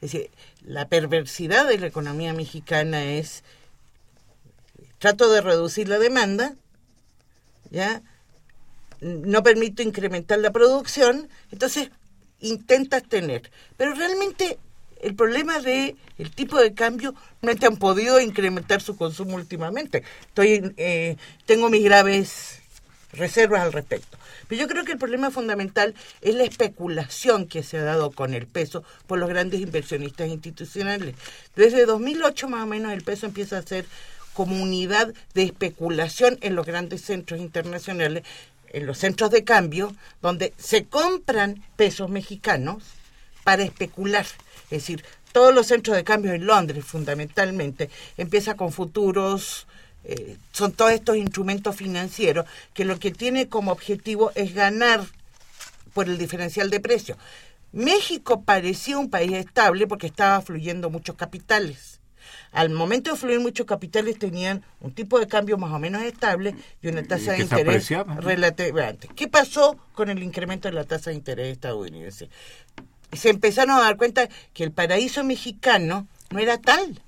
[0.00, 0.30] Es decir,
[0.62, 3.42] la perversidad de la economía mexicana es
[4.98, 6.54] trato de reducir la demanda,
[7.70, 8.02] ya
[9.00, 11.90] no permito incrementar la producción, entonces
[12.40, 13.50] intentas tener.
[13.76, 14.58] Pero realmente
[15.02, 20.02] el problema de el tipo de cambio no te han podido incrementar su consumo últimamente.
[20.36, 22.60] Eh, tengo mis graves
[23.12, 24.18] reservas al respecto.
[24.48, 28.34] Pero yo creo que el problema fundamental es la especulación que se ha dado con
[28.34, 31.14] el peso por los grandes inversionistas institucionales.
[31.56, 33.86] Desde 2008 más o menos el peso empieza a ser
[34.34, 38.22] comunidad de especulación en los grandes centros internacionales
[38.76, 42.82] en los centros de cambio, donde se compran pesos mexicanos
[43.42, 44.26] para especular.
[44.64, 49.66] Es decir, todos los centros de cambio en Londres, fundamentalmente, empieza con futuros,
[50.04, 55.06] eh, son todos estos instrumentos financieros que lo que tiene como objetivo es ganar
[55.94, 57.16] por el diferencial de precio.
[57.72, 61.96] México parecía un país estable porque estaba fluyendo muchos capitales
[62.52, 66.54] al momento de fluir muchos capitales tenían un tipo de cambio más o menos estable
[66.82, 69.08] y una tasa de interés relativamente.
[69.14, 72.28] ¿Qué pasó con el incremento de la tasa de interés estadounidense?
[73.12, 77.00] Se empezaron a dar cuenta que el paraíso mexicano no era tal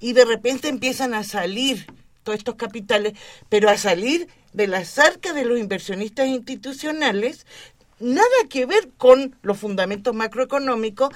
[0.00, 1.86] y de repente empiezan a salir
[2.22, 3.14] todos estos capitales,
[3.48, 7.46] pero a salir de las arcas de los inversionistas institucionales
[8.02, 11.10] nada que ver con los fundamentos macroeconómicos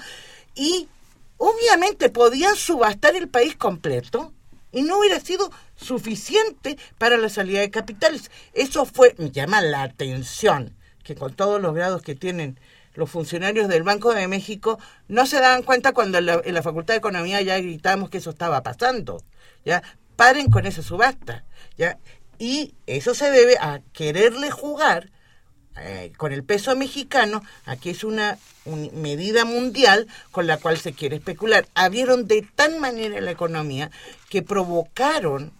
[0.55, 0.87] y
[1.37, 4.33] obviamente podían subastar el país completo
[4.71, 8.29] y no hubiera sido suficiente para la salida de capitales.
[8.53, 12.59] Eso fue, me llama la atención, que con todos los grados que tienen
[12.93, 16.99] los funcionarios del Banco de México no se daban cuenta cuando en la, Facultad de
[16.99, 19.23] Economía ya gritábamos que eso estaba pasando.
[19.63, 19.83] Ya
[20.15, 21.45] paren con esa subasta.
[21.77, 21.99] Ya
[22.39, 25.11] y eso se debe a quererle jugar
[25.79, 28.37] eh, con el peso mexicano, aquí es una,
[28.93, 31.67] medida mundial con la cual se quiere especular.
[31.73, 33.91] Abrieron de tal manera la economía
[34.29, 35.51] que provocaron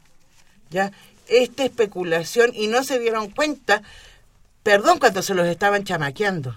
[0.69, 0.91] ya
[1.27, 3.81] esta especulación y no se dieron cuenta,
[4.63, 6.55] perdón, cuando se los estaban chamaqueando.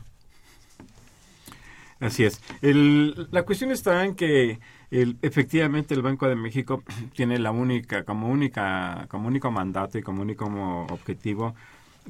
[2.01, 2.41] Así es.
[2.63, 4.59] La cuestión está en que
[4.91, 6.83] el, efectivamente el Banco de México
[7.15, 10.47] tiene la única, como única, como único mandato y como único
[10.91, 11.55] objetivo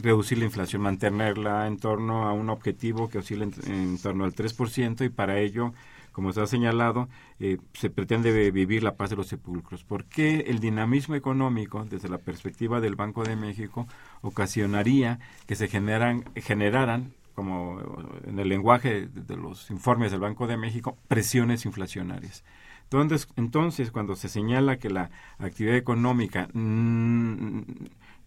[0.02, 5.04] reducir la inflación, mantenerla en torno a un objetivo que oscila en, torno al 3%
[5.04, 5.72] y para ello,
[6.12, 7.08] como se ha señalado,
[7.38, 9.84] eh, se pretende vivir la paz de los sepulcros.
[9.84, 13.86] ¿Por qué el dinamismo económico, desde la perspectiva del Banco de México,
[14.22, 17.80] ocasionaría que se generan, generaran como
[18.26, 22.44] en el lenguaje de los informes del Banco de México, presiones inflacionarias.
[22.92, 26.48] Entonces, entonces cuando se señala que la actividad económica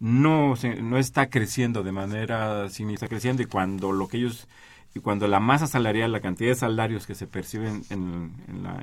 [0.04, 4.50] no, no está creciendo de manera significativa, creciendo y cuando lo que ellos
[4.94, 8.34] y cuando la masa salarial, la cantidad de salarios que se perciben en,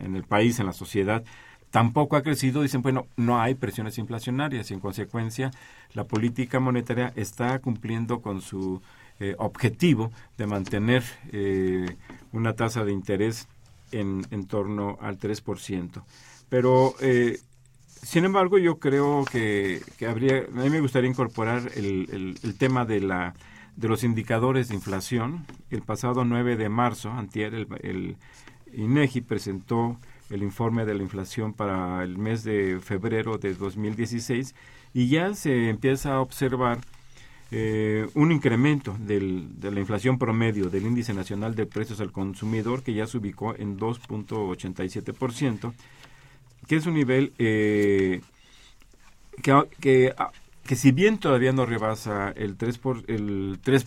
[0.02, 1.22] en el país, en la sociedad,
[1.70, 5.50] tampoco ha crecido, dicen, bueno, no hay presiones inflacionarias y en consecuencia
[5.92, 8.80] la política monetaria está cumpliendo con su
[9.20, 11.96] eh, objetivo de mantener eh,
[12.33, 13.46] una tasa de interés
[13.92, 16.02] en, en torno al 3%.
[16.48, 17.38] Pero, eh,
[18.02, 23.00] sin embargo, yo creo que, habría, a mí me gustaría incorporar el, el, tema de
[23.00, 23.34] la
[23.76, 25.46] de los indicadores de inflación.
[25.70, 28.16] El pasado 9 de marzo, antier, el, el
[28.72, 29.98] INEGI presentó
[30.30, 34.54] el informe de la inflación para el mes de febrero de 2016
[34.94, 36.78] y ya se empieza a observar
[37.52, 42.84] eh, un incremento del, de la inflación promedio del índice nacional de precios al consumidor
[42.84, 45.72] que ya se ubicó en 2.87%,
[46.70, 48.20] que es un nivel eh,
[49.42, 50.30] que, que, ah,
[50.64, 53.85] que, si bien todavía no rebasa el 3%, por, el 3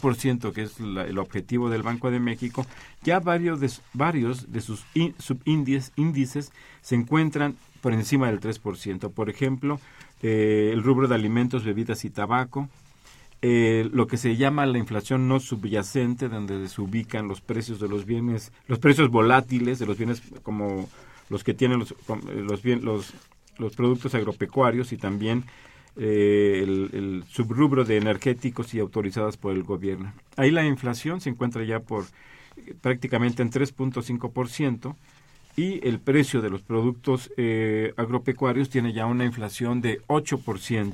[0.53, 2.65] que es el objetivo del Banco de México,
[3.01, 4.83] ya varios de, varios de sus
[5.17, 9.13] subíndices índices se encuentran por encima del 3%.
[9.13, 9.79] Por ejemplo,
[10.21, 12.67] eh, el rubro de alimentos, bebidas y tabaco,
[13.41, 17.87] eh, lo que se llama la inflación no subyacente, donde se ubican los precios de
[17.87, 20.89] los bienes, los precios volátiles de los bienes como
[21.29, 23.13] los que tienen los, los, los,
[23.57, 25.45] los productos agropecuarios y también
[25.95, 30.11] eh, el, subrubro de energéticos y autorizadas por el gobierno.
[30.37, 32.05] Ahí la inflación se encuentra ya por
[32.81, 34.95] prácticamente en 3.5%
[35.55, 40.93] y el precio de los productos eh, agropecuarios tiene ya una inflación de 8%.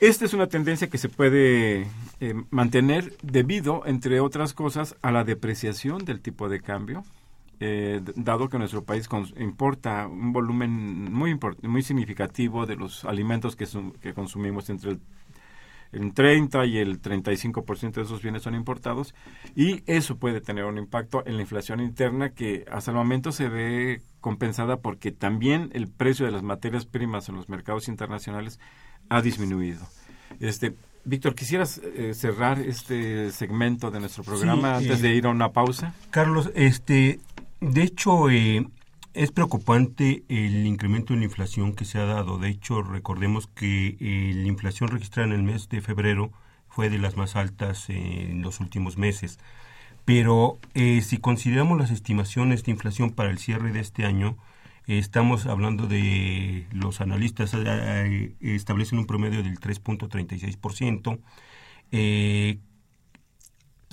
[0.00, 1.86] Esta es una tendencia que se puede
[2.20, 7.04] eh, mantener debido, entre otras cosas, a la depreciación del tipo de cambio,
[7.60, 13.66] eh, dado que nuestro país importa un volumen muy, muy significativo de los alimentos que,
[14.00, 15.00] que consumimos entre el,
[15.94, 19.14] el 30 y el 35% de esos bienes son importados
[19.54, 23.48] y eso puede tener un impacto en la inflación interna que hasta el momento se
[23.48, 28.58] ve compensada porque también el precio de las materias primas en los mercados internacionales
[29.08, 29.86] ha disminuido.
[30.40, 35.52] Este, Víctor, ¿quisieras eh, cerrar este segmento de nuestro programa antes de ir a una
[35.52, 35.94] pausa?
[36.10, 37.20] Carlos, este,
[37.72, 38.66] de hecho, eh,
[39.14, 42.38] es preocupante el incremento en la inflación que se ha dado.
[42.38, 46.32] De hecho, recordemos que eh, la inflación registrada en el mes de febrero
[46.68, 49.38] fue de las más altas en los últimos meses.
[50.04, 54.36] Pero si consideramos las estimaciones de inflación para el cierre de este año,
[54.86, 61.20] Estamos hablando de los analistas eh, eh, establecen un promedio del 3.36%,
[61.90, 62.58] eh,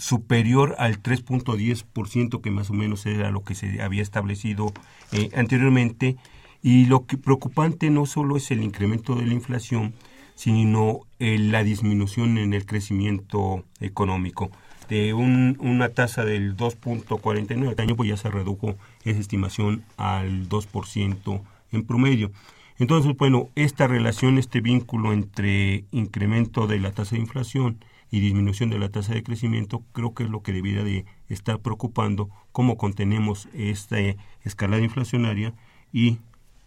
[0.01, 4.73] superior al 3.10% que más o menos era lo que se había establecido
[5.11, 6.17] eh, anteriormente.
[6.63, 9.93] Y lo que preocupante no solo es el incremento de la inflación,
[10.35, 14.49] sino la disminución en el crecimiento económico
[14.89, 21.41] de una tasa del 2.49 año, pues ya se redujo esa estimación al 2%
[21.71, 22.31] en promedio.
[22.79, 27.77] Entonces, bueno, esta relación, este vínculo entre incremento de la tasa de inflación
[28.11, 31.59] y disminución de la tasa de crecimiento, creo que es lo que debería de estar
[31.59, 33.97] preocupando, cómo contenemos esta
[34.43, 35.53] escalada inflacionaria
[35.93, 36.19] y,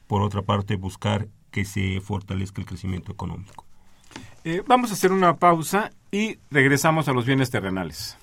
[0.07, 3.64] por otra parte, buscar que se fortalezca el crecimiento económico.
[4.45, 8.16] Eh, vamos a hacer una pausa y regresamos a los bienes terrenales.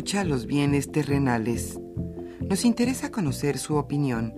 [0.00, 1.78] Escucha los bienes terrenales.
[2.48, 4.32] Nos interesa conocer su opinión.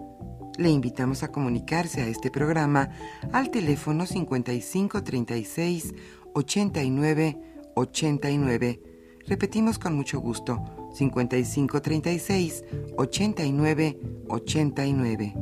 [0.59, 2.91] Le invitamos a comunicarse a este programa
[3.33, 5.95] al teléfono 5536
[6.35, 7.39] 89
[7.77, 8.83] 89.
[9.29, 12.65] Repetimos con mucho gusto, 5536
[12.97, 15.35] 89 89.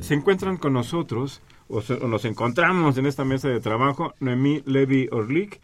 [0.00, 5.60] Se encuentran con nosotros, o, nos encontramos en esta mesa de trabajo, Noemí Levi Orlik,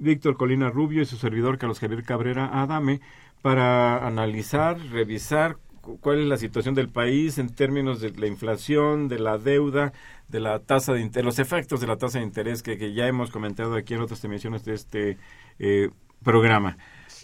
[0.00, 3.00] Víctor Colina Rubio y su servidor Carlos Javier Cabrera Adame,
[3.42, 9.08] para analizar, revisar cu- cuál es la situación del país en términos de la inflación,
[9.08, 9.92] de la deuda,
[10.28, 13.30] de la tasa de interés, los efectos de la tasa de interés que, ya hemos
[13.30, 15.18] comentado aquí en otras emisiones de este
[15.58, 15.90] eh,
[16.22, 16.76] programa.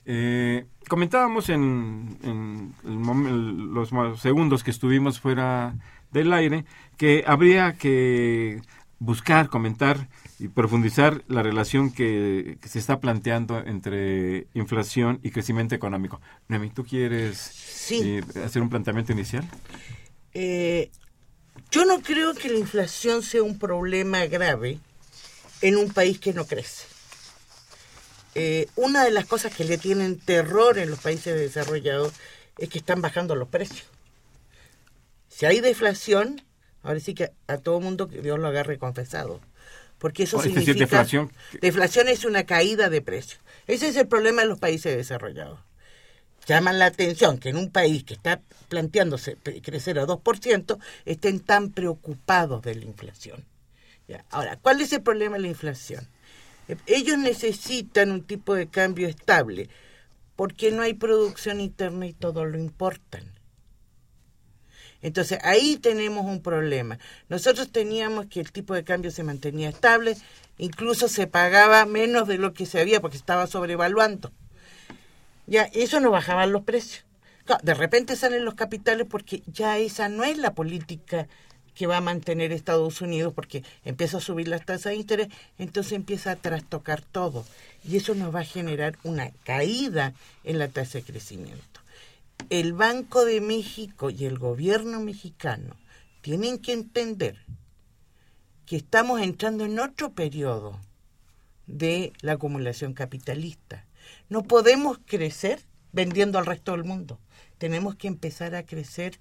[0.06, 2.72] Eh, comentábamos en, en
[3.74, 5.74] los segundos que estuvimos fuera
[6.12, 6.64] del aire
[6.96, 8.60] que habría que
[8.98, 15.74] buscar, comentar y profundizar la relación que, que se está planteando entre inflación y crecimiento
[15.74, 16.20] económico.
[16.48, 18.00] Noemi, ¿tú quieres Sí.
[18.02, 19.48] eh, hacer un planteamiento inicial?
[20.32, 20.90] Eh,
[21.70, 24.78] yo no creo que la inflación sea un problema grave
[25.62, 26.86] en un país que no crece.
[28.34, 32.12] Eh, una de las cosas que le tienen terror en los países desarrollados
[32.58, 33.86] es que están bajando los precios.
[35.28, 36.42] Si hay deflación,
[36.86, 39.40] ahora sí que a todo mundo que Dios lo agarre confesado.
[39.98, 40.78] Porque eso significa...
[40.78, 41.32] deflación.
[41.60, 43.40] Deflación es una caída de precios.
[43.66, 45.58] Ese es el problema de los países desarrollados
[46.46, 51.70] llaman la atención que en un país que está planteándose crecer a 2%, estén tan
[51.70, 53.44] preocupados de la inflación.
[54.08, 56.08] Ya, Ahora, ¿cuál es el problema de la inflación?
[56.68, 59.68] Eh, Ellos necesitan un tipo de cambio estable
[60.36, 63.24] porque no hay producción interna y todo lo importan.
[65.02, 66.98] Entonces ahí tenemos un problema.
[67.28, 70.16] Nosotros teníamos que el tipo de cambio se mantenía estable,
[70.58, 74.32] incluso se pagaba menos de lo que se había porque estaba sobrevaluando.
[75.46, 77.04] Ya, eso no bajaban los precios.
[77.62, 81.28] De repente salen los capitales porque ya esa no es la política
[81.76, 85.28] que va a mantener Estados Unidos porque empieza a subir las tasas de interés,
[85.58, 87.44] entonces empieza a trastocar todo.
[87.84, 91.75] Y eso nos va a generar una caída en la tasa de crecimiento.
[92.48, 95.76] El Banco de México y el gobierno mexicano
[96.20, 97.44] tienen que entender
[98.66, 100.80] que estamos entrando en otro periodo
[101.66, 103.86] de la acumulación capitalista.
[104.28, 105.60] No podemos crecer
[105.92, 107.18] vendiendo al resto del mundo.
[107.58, 109.18] Tenemos que empezar a crecer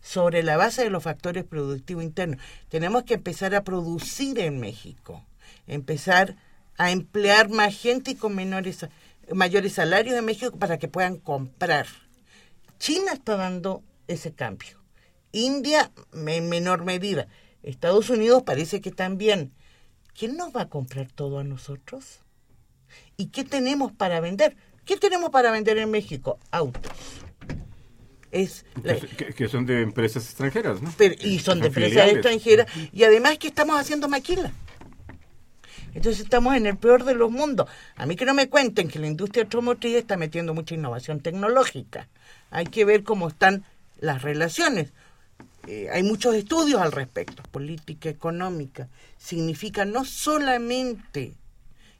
[0.00, 2.38] sobre la base de los factores productivos internos.
[2.68, 5.24] Tenemos que empezar a producir en México,
[5.66, 6.36] empezar
[6.76, 8.86] a emplear más gente y con menores,
[9.32, 11.86] mayores salarios en México para que puedan comprar.
[12.82, 14.82] China está dando ese cambio.
[15.30, 17.28] India en menor medida.
[17.62, 19.52] Estados Unidos parece que también.
[20.18, 22.24] ¿Quién nos va a comprar todo a nosotros?
[23.16, 24.56] ¿Y qué tenemos para vender?
[24.84, 26.40] ¿Qué tenemos para vender en México?
[26.50, 26.82] Autos.
[28.32, 30.92] Es la- Que, son de empresas extranjeras, ¿no?
[30.98, 32.14] pero- y son de empresas filiales.
[32.16, 34.50] extranjeras y además que estamos haciendo maquila.
[35.94, 37.68] Entonces estamos en el peor de los mundos.
[37.94, 42.08] A mí que no me cuenten que la industria automotriz está metiendo mucha innovación tecnológica.
[42.52, 43.64] Hay que ver cómo están
[43.98, 44.92] las relaciones.
[45.66, 47.42] Eh, hay muchos estudios al respecto.
[47.50, 51.34] Política económica significa no solamente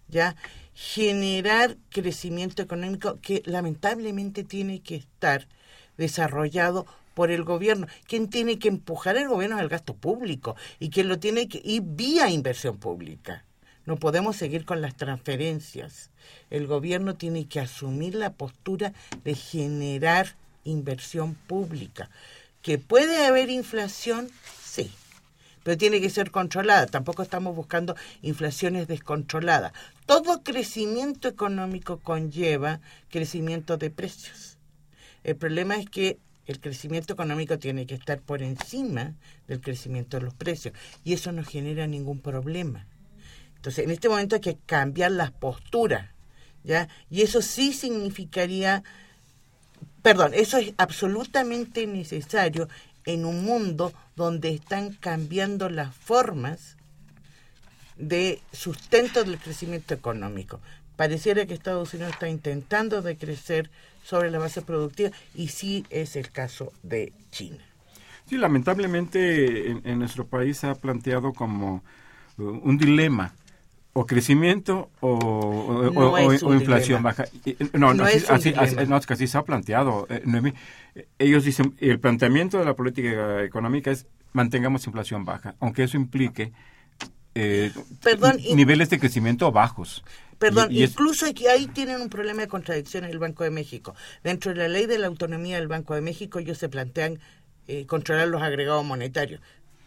[0.08, 0.36] ya
[0.74, 5.48] generar crecimiento económico que lamentablemente tiene que estar
[5.96, 7.86] desarrollado por el gobierno.
[8.06, 11.62] Quien tiene que empujar el gobierno es el gasto público y quien lo tiene que
[11.64, 13.44] ir vía inversión pública.
[13.84, 16.10] No podemos seguir con las transferencias.
[16.50, 18.92] El gobierno tiene que asumir la postura
[19.24, 22.10] de generar inversión pública.
[22.62, 24.30] ¿Que puede haber inflación?
[24.62, 24.92] Sí,
[25.62, 26.86] pero tiene que ser controlada.
[26.86, 29.72] Tampoco estamos buscando inflaciones descontroladas.
[30.06, 34.58] Todo crecimiento económico conlleva crecimiento de precios.
[35.24, 39.14] El problema es que el crecimiento económico tiene que estar por encima
[39.46, 42.86] del crecimiento de los precios y eso no genera ningún problema.
[43.56, 46.10] Entonces, en este momento hay que cambiar las posturas,
[46.64, 46.88] ¿ya?
[47.10, 48.82] Y eso sí significaría
[50.02, 52.68] perdón, eso es absolutamente necesario
[53.04, 56.76] en un mundo donde están cambiando las formas
[57.96, 60.60] de sustento del crecimiento económico.
[60.96, 63.70] Pareciera que Estados Unidos está intentando de crecer
[64.04, 67.58] sobre la base productiva y sí es el caso de China.
[68.26, 71.82] Sí, lamentablemente en, en nuestro país se ha planteado como
[72.38, 73.34] uh, un dilema.
[73.94, 77.24] O crecimiento o, o- No o- es o- un o inflación baja.
[77.74, 78.54] No, No así, es así-
[78.88, 80.06] no, es que así se ha planteado.
[80.08, 80.22] eh,
[81.18, 86.52] Ellos dicen, el planteamiento de la política económica es mantengamos inflación baja, aunque eso implique
[87.34, 87.70] eh,
[88.02, 90.04] Perdón, niveles de crecimiento bajos.
[90.38, 93.44] Perdón, Y- y es- incluso aquí- ahí tienen un problema de contradicción en el Banco
[93.44, 93.94] de México.
[94.22, 97.20] Dentro de la ley de la autonomía del Banco de México, ellos se plantean
[97.68, 99.40] eh, controlar los agregados monetarios.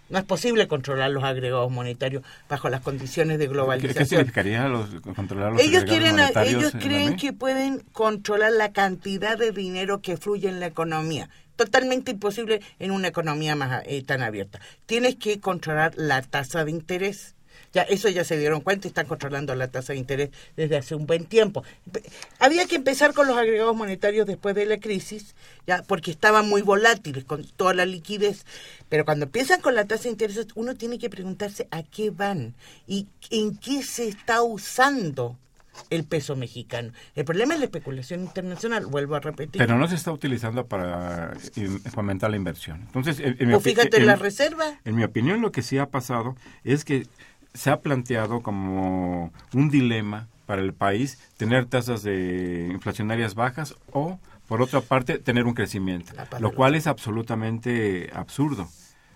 [0.09, 3.97] No es posible controlar los agregados monetarios bajo las condiciones de ¿Qué, globalización.
[3.97, 8.51] qué significaría los, controlar los ellos agregados quieren, monetarios ellos la creen que pueden controlar
[8.51, 11.29] la cantidad de dinero que fluye en la economía.
[11.55, 14.59] Totalmente imposible en una economía más eh, tan abierta.
[14.85, 17.35] Tienes que controlar la tasa de interés.
[17.75, 20.95] Ya eso ya se dieron cuenta y están controlando la tasa de interés desde hace
[20.95, 21.63] un buen tiempo.
[22.39, 25.35] Había que empezar con los agregados monetarios después de la crisis,
[25.67, 28.45] ya porque estaban muy volátiles con toda la liquidez.
[28.87, 32.55] Pero cuando empiezan con la tasa de interés, uno tiene que preguntarse a qué van
[32.87, 35.37] y en qué se está usando
[35.89, 36.93] el peso mexicano.
[37.15, 39.59] El problema es la especulación internacional, vuelvo a repetir.
[39.59, 42.79] Pero no se está utilizando para eh, fomentar la inversión.
[42.83, 44.79] Entonces, en, en Pues fíjate, en- la reserva.
[44.85, 47.07] En mi opinión, lo que sí ha pasado es que
[47.55, 54.19] se ha planteado como un dilema para el país tener tasas de inflacionarias bajas o,
[54.47, 58.67] por otra parte, tener un crecimiento, lo cual es absolutamente absurdo.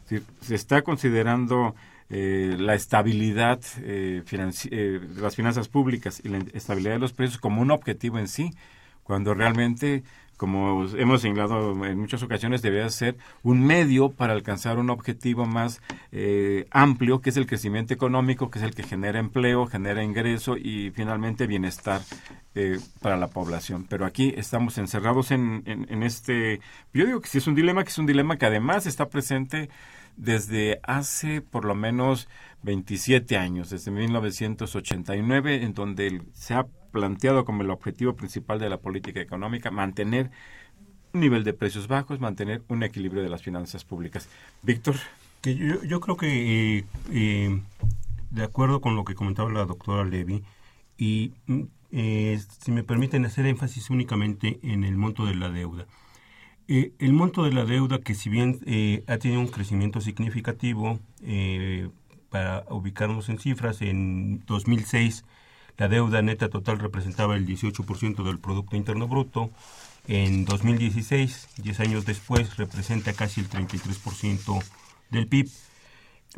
[0.04, 1.76] Es decir, se está considerando
[2.10, 7.40] eh, la estabilidad eh, eh, de las finanzas públicas y la estabilidad de los precios
[7.40, 8.52] como un objetivo en sí,
[9.04, 10.04] cuando realmente,
[10.40, 15.82] como hemos señalado en muchas ocasiones, debería ser un medio para alcanzar un objetivo más
[16.14, 20.56] eh, amplio, que es el crecimiento económico, que es el que genera empleo, genera ingreso
[20.56, 22.00] y finalmente bienestar
[22.56, 23.86] eh, para la población.
[23.90, 26.62] Pero aquí estamos encerrados en, en, en este,
[26.94, 29.70] yo digo que sí es un dilema, que es un dilema que además está presente
[30.16, 32.30] desde hace por lo menos
[32.64, 38.78] 27 años, desde 1989, en donde se ha planteado como el objetivo principal de la
[38.78, 40.32] política económica mantener
[41.14, 44.30] un nivel de precios bajos, mantener un equilibrio de las finanzas públicas.
[44.62, 44.96] Víctor,
[45.42, 47.62] Que yo, yo creo que, eh, eh,
[48.32, 50.44] de acuerdo con lo que comentaba la doctora Levy,
[50.98, 55.86] y mm, eh, si me permiten hacer énfasis únicamente en el monto de la deuda.
[56.68, 61.00] Eh, el monto de la deuda, que si bien eh, ha tenido un crecimiento significativo,
[62.30, 65.26] para ubicarnos en cifras, en 2006
[65.80, 69.50] la deuda neta total representaba el 18% del Producto Interno Bruto,
[70.10, 74.62] en 2016, 10 años después, representa casi el 33%
[75.10, 75.50] del PIB,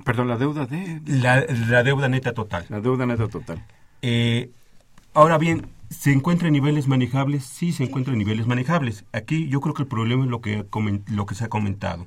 [0.06, 2.66] perdón, la deuda de la, la deuda neta total.
[2.70, 3.66] la deuda neta total.
[4.04, 4.52] Eh,
[5.16, 7.44] ahora bien, ¿se encuentra en niveles manejables?
[7.44, 9.06] Sí, se encuentra en niveles manejables.
[9.12, 10.66] Aquí yo creo que el problema es lo que,
[11.08, 12.06] lo que se ha comentado.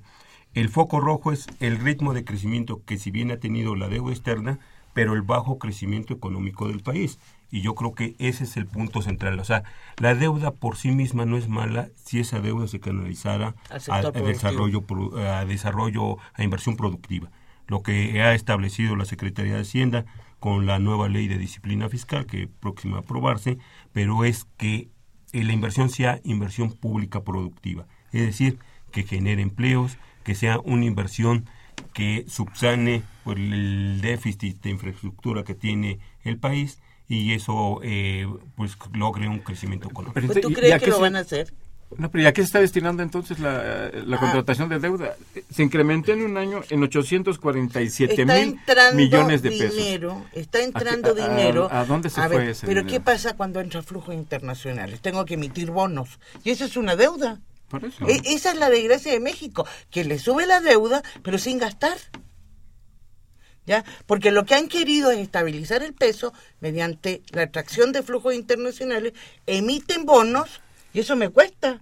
[0.55, 4.13] El foco rojo es el ritmo de crecimiento que si bien ha tenido la deuda
[4.13, 4.61] externa,
[4.93, 7.19] pero el bajo crecimiento económico del país.
[7.51, 9.39] Y yo creo que ese es el punto central.
[9.41, 9.65] O sea,
[9.99, 14.11] la deuda por sí misma no es mala si esa deuda se canalizara Al a,
[14.13, 14.85] desarrollo,
[15.19, 17.31] a desarrollo, a inversión productiva.
[17.67, 20.05] Lo que ha establecido la Secretaría de Hacienda
[20.39, 23.59] con la nueva ley de disciplina fiscal que próxima a aprobarse,
[23.93, 24.89] pero es que
[25.33, 28.59] eh, la inversión sea inversión pública productiva, es decir,
[28.93, 31.45] que genere empleos, que sea una inversión
[31.93, 38.77] que subsane pues, el déficit de infraestructura que tiene el país y eso eh, pues
[38.95, 40.15] logre un crecimiento económico.
[40.15, 41.55] Pero Pues, ¿Tú entonces, ¿y- y crees que lo se- van a hacer?
[41.99, 44.21] No, pero ¿y a qué se está destinando entonces la, la Ah.
[44.21, 45.15] contratación de deuda?
[45.51, 48.59] Se incrementó en un año en 847 Está mil
[48.97, 49.77] millones de pesos.
[49.77, 51.69] dinero, está entrando a- a- dinero.
[51.71, 52.93] a dónde se ver, fue ese Pero dinero?
[52.99, 55.01] ¿qué pasa cuando entra flujos internacionales?
[55.01, 56.19] Tengo que emitir bonos.
[56.43, 57.41] Y eso es una deuda.
[57.81, 58.07] Por eso.
[58.09, 61.97] E- esa es la desgracia de México, que le sube la deuda, pero sin gastar.
[63.67, 63.83] ¿Ya?
[64.07, 69.15] Porque lo que han querido es estabilizar el peso mediante la atracción de flujos internacionales,
[69.47, 70.61] emiten bonos,
[70.93, 71.81] y eso me cuesta.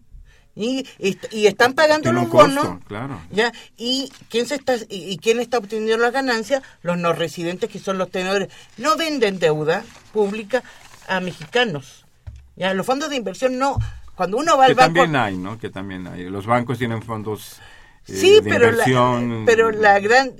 [0.54, 2.84] Y, y, y están pagando Tiene los costo, bonos.
[2.86, 3.20] claro.
[3.32, 3.52] ¿Ya?
[3.76, 6.62] ¿Y quién, se está, y, y quién está obteniendo las ganancias?
[6.82, 8.48] Los no residentes, que son los tenedores.
[8.76, 9.82] No venden deuda
[10.12, 10.62] pública
[11.08, 12.04] a mexicanos.
[12.54, 12.74] ¿Ya?
[12.74, 13.78] Los fondos de inversión no.
[14.22, 14.94] Cuando uno va al que banco.
[15.00, 15.58] también hay, ¿no?
[15.58, 16.30] Que también hay.
[16.30, 17.60] Los bancos tienen fondos
[18.08, 19.42] eh, Sí, de pero la, inversión.
[19.44, 20.32] pero la gran...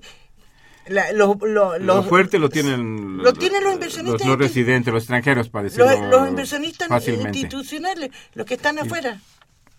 [0.87, 1.37] la- lo,
[1.81, 5.87] lo- fuerte lo tienen lo tienen los inversionistas los no residentes, los extranjeros, para decirlo
[5.91, 7.39] los, los inversionistas fácilmente.
[7.39, 9.21] institucionales, los que están afuera.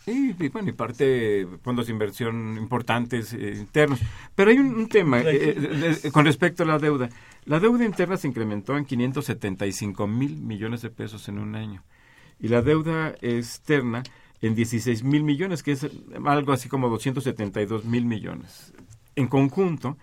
[0.05, 3.99] Y, y, bueno, y parte fondos de inversión importantes eh, internos.
[4.35, 7.07] Pero hay un, un tema eh, con respecto a la deuda.
[7.45, 11.83] La deuda interna se incrementó en 575 mil millones de pesos en un año.
[12.43, 14.03] Y la deuda externa
[14.41, 15.87] en 16 mil millones, que es
[16.25, 18.73] algo así como 272 mil millones.
[19.15, 19.97] En conjunto,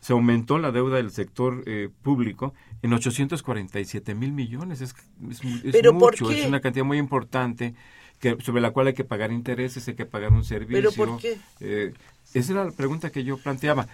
[0.00, 2.52] se aumentó la deuda del sector eh, público
[2.82, 4.80] en 847 mil millones.
[4.80, 4.94] Es,
[5.30, 6.40] es, es ¿Pero por mucho, qué?
[6.40, 7.74] es una cantidad muy importante
[8.18, 10.90] que, sobre la cual hay que pagar intereses, hay que pagar un servicio.
[10.90, 11.38] ¿Pero por qué?
[11.60, 11.92] Eh,
[12.34, 13.86] esa era la pregunta que yo planteaba.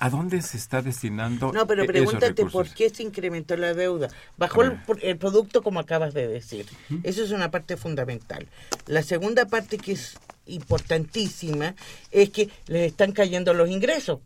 [0.00, 1.52] ¿A dónde se está destinando?
[1.52, 4.08] No, pero e- esos pregúntate por qué se incrementó la deuda.
[4.38, 6.66] Bajó el, producto como acabas de decir.
[7.02, 8.48] Eso es una parte fundamental.
[8.86, 11.74] La segunda parte que es importantísima
[12.10, 14.20] es que les están cayendo los ingresos.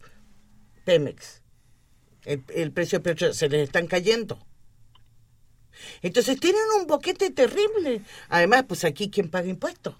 [0.85, 1.43] Pemex.
[2.25, 4.39] El, el precio del petróleo se les están cayendo.
[6.03, 8.03] Entonces tienen un boquete terrible.
[8.29, 9.97] Además, pues aquí, ¿quién paga impuestos?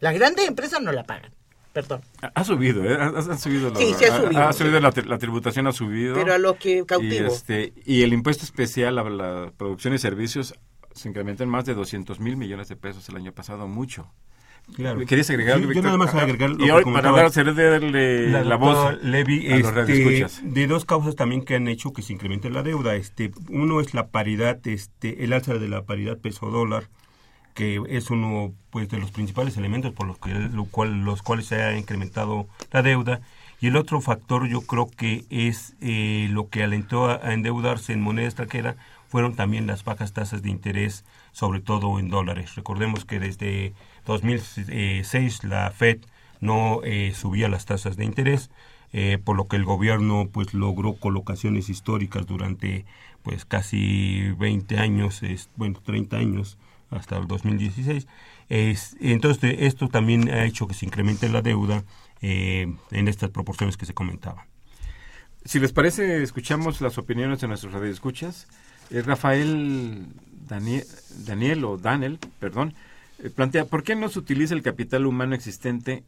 [0.00, 1.37] Las grandes empresas no la pagan.
[1.72, 2.00] Perdón.
[2.22, 2.96] Ha- Ha subido, ¿eh?
[2.98, 4.58] Ha, ha subido, la, Sí, sí ha subido, ha sí.
[4.60, 6.14] subido la, tri- la tributación ha subido.
[6.14, 7.34] Pero a los que y, cautivos.
[7.34, 10.54] este, y el impuesto especial a la producción y servicios
[10.94, 14.10] se incrementó en más de 200 mil millones de pesos el año pasado, mucho.
[14.74, 15.00] Claro.
[15.06, 18.28] ¿Querías agregar Sí, yo nada más agregar lo Y que hoy, para comentaba dar, cederle
[18.44, 20.40] la, voz doctora Levi, a los este, radioescuchas.
[20.44, 22.94] de dos causas también que han hecho que se incremente la deuda.
[22.96, 26.88] Este, uno es la paridad, este, el alza de la paridad peso-dólar,
[27.58, 31.76] que es uno pues de los principales elementos por los que los cuales se ha
[31.76, 33.20] incrementado la deuda.
[33.60, 38.00] Y el otro factor yo creo que es eh, lo que alentó a, endeudarse en
[38.00, 38.76] moneda extranjera
[39.08, 42.54] fueron también las bajas tasas de interés, sobre todo en dólares.
[42.54, 43.72] Recordemos que desde
[44.06, 45.98] 2006 la Fed
[46.40, 48.52] no eh, subía las tasas de interés,
[48.92, 52.84] eh, por lo que el gobierno pues logró colocaciones históricas durante
[53.24, 55.22] pues casi 20 años,
[55.56, 56.56] bueno, 30 años
[56.90, 58.06] hasta el 2016.
[58.48, 61.84] Es, entonces esto también ha hecho que se incremente la deuda
[62.22, 64.44] eh, en estas proporciones que se comentaban.
[65.44, 68.48] Si les parece, escuchamos las opiniones de nuestros radioescuchas.
[68.90, 70.06] Eh, Rafael
[70.48, 70.84] Daniel,
[71.26, 72.74] Daniel o Daniel, perdón,
[73.22, 76.04] eh, plantea, ¿por qué no se utiliza el capital humano existente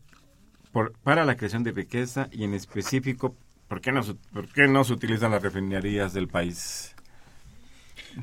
[0.73, 3.37] por- para la creación de riqueza y en específico,
[3.69, 4.01] ¿por qué no,
[4.33, 6.95] por qué no se utilizan las refinerías del país?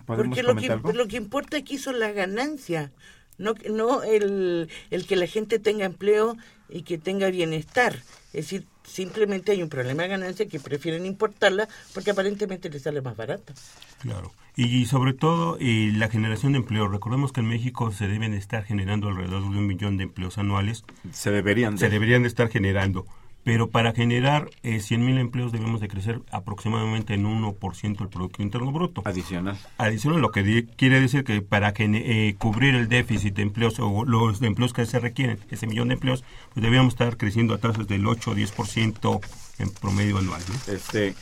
[0.05, 2.91] ¿Podemos Porque lo que, lo que importa aquí son las ganancias,
[3.37, 6.37] no, no el, el que la gente tenga empleo
[6.69, 7.95] y que tenga bienestar.
[8.33, 13.01] Es decir, simplemente hay un problema de ganancia que prefieren importarla porque aparentemente les sale
[13.01, 13.53] más barata.
[13.99, 14.31] Claro.
[14.55, 16.87] Y, sobre todo eh, la generación de empleo.
[16.87, 20.83] Recordemos que en México se deben estar generando alrededor de un millón de empleos anuales.
[21.11, 21.81] Se deberían de.
[21.81, 23.05] Se deberían de estar generando.
[23.47, 28.73] Pero para generar eh, 100.000 empleos debemos de crecer aproximadamente en 1% el Producto Interno
[28.73, 29.03] Bruto.
[29.05, 29.57] Adicional.
[29.77, 33.79] Adicional, lo que di- quiere decir que para que, eh, cubrir el déficit de empleos
[33.79, 37.57] o los empleos que se requieren, ese millón de empleos, pues deberíamos estar creciendo a
[37.57, 39.21] tasas del 8 o 10%
[39.59, 40.41] en promedio anual.
[40.49, 40.73] ¿no?
[40.73, 41.15] Este,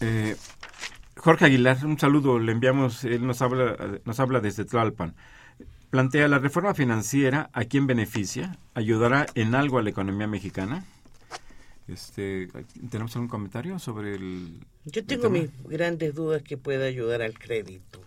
[0.00, 0.36] eh,
[1.18, 3.76] Jorge Aguilar, un saludo, le enviamos, él nos habla,
[4.06, 5.14] nos habla desde Tlalpan.
[5.90, 8.58] Plantea la reforma financiera, ¿a quién beneficia?
[8.74, 10.84] ¿Ayudará en algo a la economía mexicana?
[11.86, 12.48] Este,
[12.90, 14.60] ¿Tenemos algún comentario sobre el...
[14.84, 18.02] Yo tengo mis grandes dudas que pueda ayudar al crédito.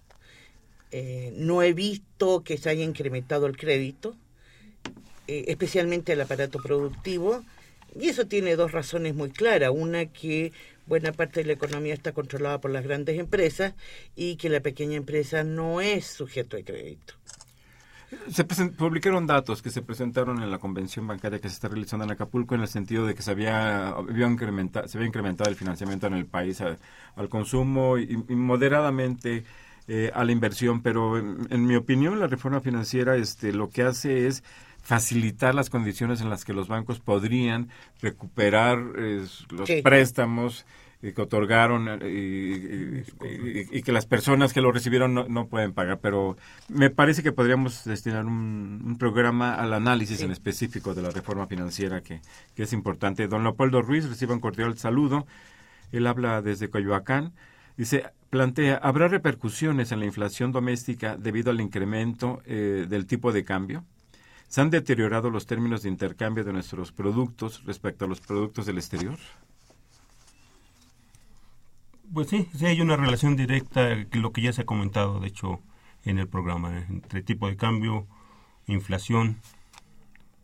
[0.92, 4.16] Eh, no he visto que se haya incrementado el crédito,
[5.28, 7.44] eh, especialmente el aparato productivo,
[8.00, 9.72] y eso tiene dos razones muy claras.
[9.74, 10.52] Una, que
[10.86, 13.74] buena parte de la economía está controlada por las grandes empresas
[14.16, 17.16] y que la pequeña empresa no es sujeto de crédito.
[18.30, 22.12] Se publicaron datos que se presentaron en la convención bancaria que se está realizando en
[22.12, 26.08] Acapulco en el sentido de que se había, había incrementado, se había incrementado el financiamiento
[26.08, 26.78] en el país a-
[27.16, 29.46] al consumo y, y moderadamente
[29.88, 33.84] eh, a la inversión, pero en, en mi opinión la reforma financiera este, lo que
[33.84, 34.44] hace es
[34.82, 37.70] facilitar las condiciones en las que los bancos podrían
[38.02, 39.82] recuperar eh, los Sí.
[39.84, 40.66] préstamos
[41.02, 45.48] que otorgaron eh, y, y- y- y que las personas que lo recibieron no, no
[45.48, 46.38] pueden pagar, pero
[46.70, 50.26] me parece que podríamos destinar un, un programa al análisis Sí.
[50.26, 52.22] en específico de la reforma financiera que,
[52.56, 53.28] que es importante.
[53.28, 55.26] Don Leopoldo Ruiz reciba un cordial saludo.
[55.92, 57.34] Él habla desde Coyoacán.
[57.78, 63.44] Dice, plantea, ¿habrá repercusiones en la inflación doméstica debido al incremento eh, del tipo de
[63.44, 63.84] cambio?
[64.50, 68.78] ¿Se han deteriorado los términos de intercambio de nuestros productos respecto a los productos del
[68.78, 69.18] exterior?
[72.14, 75.60] Pues sí, sí hay una relación directa, lo que ya se ha comentado, de hecho,
[76.04, 76.86] en el programa, ¿eh?
[76.90, 78.06] entre tipo de cambio,
[78.68, 79.38] inflación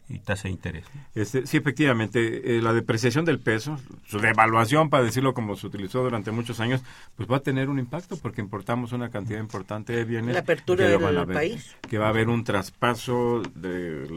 [0.10, 0.86] y tasa de interés.
[1.16, 6.02] Este, sí, efectivamente, eh, la depreciación del peso, su devaluación, para decirlo como se utilizó
[6.02, 6.82] durante muchos años,
[7.18, 10.34] pues va a tener un impacto porque importamos una cantidad importante de bienes.
[10.34, 11.76] La apertura del ver, país.
[11.90, 14.08] Que va a haber un traspaso de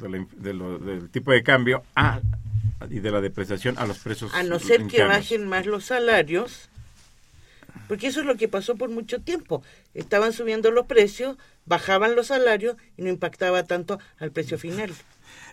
[0.00, 2.20] la inf- de lo- del tipo de cambio a,
[2.90, 4.32] y de la depreciación a los precios.
[4.34, 6.68] A no ser que bajen más los salarios,
[7.88, 9.62] porque eso es lo que pasó por mucho tiempo.
[9.94, 14.92] Estaban subiendo los precios, bajaban los salarios y no impactaba tanto al precio final.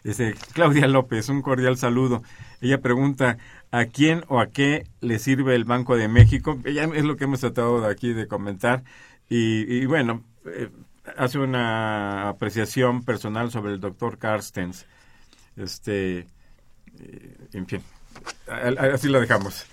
[0.03, 2.23] Este, Claudia López, un cordial saludo.
[2.61, 3.37] Ella pregunta,
[3.71, 6.59] ¿a quién o a qué le sirve el Banco de México?
[6.65, 8.83] Ella es lo que hemos tratado de aquí de comentar.
[9.29, 10.69] Y, y bueno, eh,
[11.17, 14.85] hace una apreciación personal sobre el doctor Carstens.
[15.55, 16.27] Este,
[17.53, 17.81] en fin,
[18.77, 19.65] Así lo dejamos.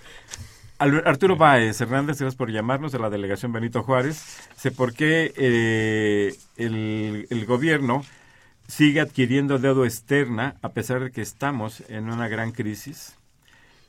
[0.79, 4.39] Arturo Báez Hernández, gracias por llamarnos de la delegación Benito Juárez.
[4.57, 8.03] Sé por qué eh, el, el, gobierno
[8.67, 13.15] sigue adquiriendo deuda externa a pesar de que estamos en una gran crisis.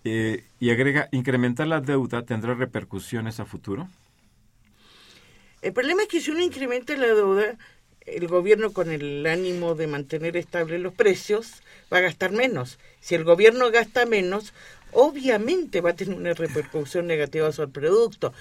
[0.05, 3.89] Eh, y agrega, incrementar la deuda tendrá repercusiones a futuro.
[5.62, 7.57] El problema es que si uno incrementa la deuda,
[8.07, 12.78] el gobierno con el ánimo de mantener estables los precios va a gastar menos.
[13.00, 14.53] Si el gobierno gasta menos,
[14.92, 18.32] obviamente va a tener una repercusión negativa sobre el producto.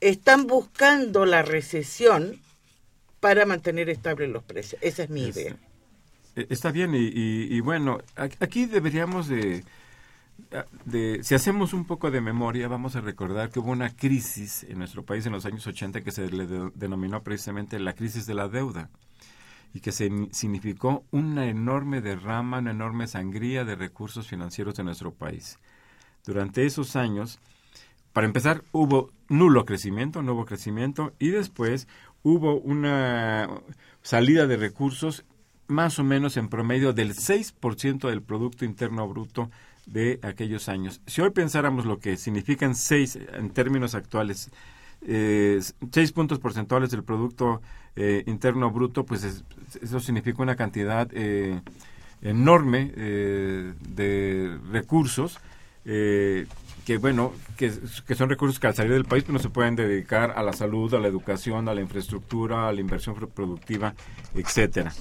[0.00, 2.40] Están buscando la recesión
[3.20, 4.82] para mantener estables los precios.
[4.82, 5.56] Esa es mi idea.
[6.34, 9.62] E, está bien y, bueno, aquí deberíamos de,
[11.22, 15.04] si hacemos un poco de memoria, vamos a recordar que hubo una crisis en nuestro
[15.04, 18.90] país en los años 80 que se le denominó precisamente la crisis de la deuda
[19.74, 25.12] y que se, significó una enorme derrama, una enorme sangría de recursos financieros de nuestro
[25.12, 25.58] país.
[26.24, 27.40] Durante esos años,
[28.12, 31.88] para empezar, hubo nulo crecimiento, nuevo crecimiento, y después
[32.22, 33.48] hubo una
[34.02, 35.24] salida de recursos
[35.68, 39.50] más o menos en promedio del 6% del Producto Interno Bruto
[39.86, 41.00] de aquellos años.
[41.06, 44.50] Si hoy pensáramos lo que significan seis en términos actuales,
[45.02, 45.60] eh,
[45.90, 47.60] seis puntos porcentuales del Producto
[47.96, 49.44] eh, Interno Bruto, pues
[49.80, 51.60] eso significa una cantidad eh,
[52.22, 55.38] enorme eh, de recursos
[55.84, 56.46] eh,
[56.86, 57.72] que bueno, que,
[58.06, 60.52] que, son recursos que al salir del país pues, no se pueden dedicar a la
[60.52, 63.94] salud, a la educación, a la infraestructura, a la inversión productiva,
[64.34, 64.92] etcétera.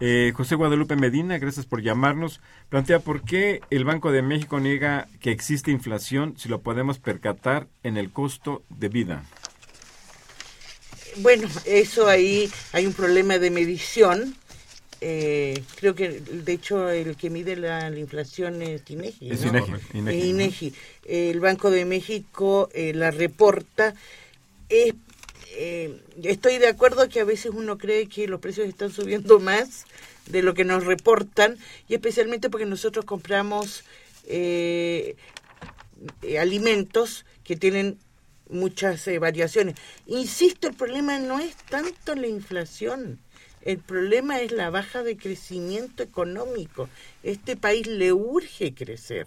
[0.00, 2.40] Eh, José Guadalupe Medina, gracias por llamarnos.
[2.68, 7.66] Plantea por qué el Banco de México niega que existe inflación si lo podemos percatar
[7.82, 9.24] en el costo de vida.
[11.18, 14.36] Bueno, eso ahí hay un problema de medición
[15.00, 19.30] eh, creo que de hecho el que mide la, inflación es INEGI.
[19.30, 20.72] Es INEGI.
[21.04, 23.94] El Banco de México eh, la reporta.
[25.58, 29.84] Eh, estoy de acuerdo que a veces uno cree que los precios están subiendo más
[30.26, 31.56] de lo que nos reportan
[31.88, 33.84] y especialmente porque nosotros compramos
[36.38, 37.98] alimentos que tienen
[38.50, 39.76] muchas variaciones.
[40.06, 43.20] Insisto, el problema no es tanto la inflación
[43.66, 46.88] el problema es la baja de crecimiento económico.
[47.24, 49.26] Este país le urge crecer.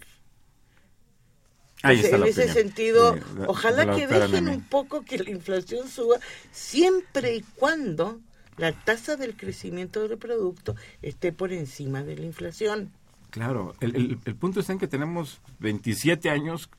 [1.84, 3.18] En ese sentido,
[3.48, 6.18] ojalá que dejen un poco que la inflación suba,
[6.52, 8.20] siempre y cuando
[8.58, 12.92] la tasa del crecimiento del producto esté por encima de la inflación.
[13.30, 16.70] Claro, el, punto está en que tenemos 27 años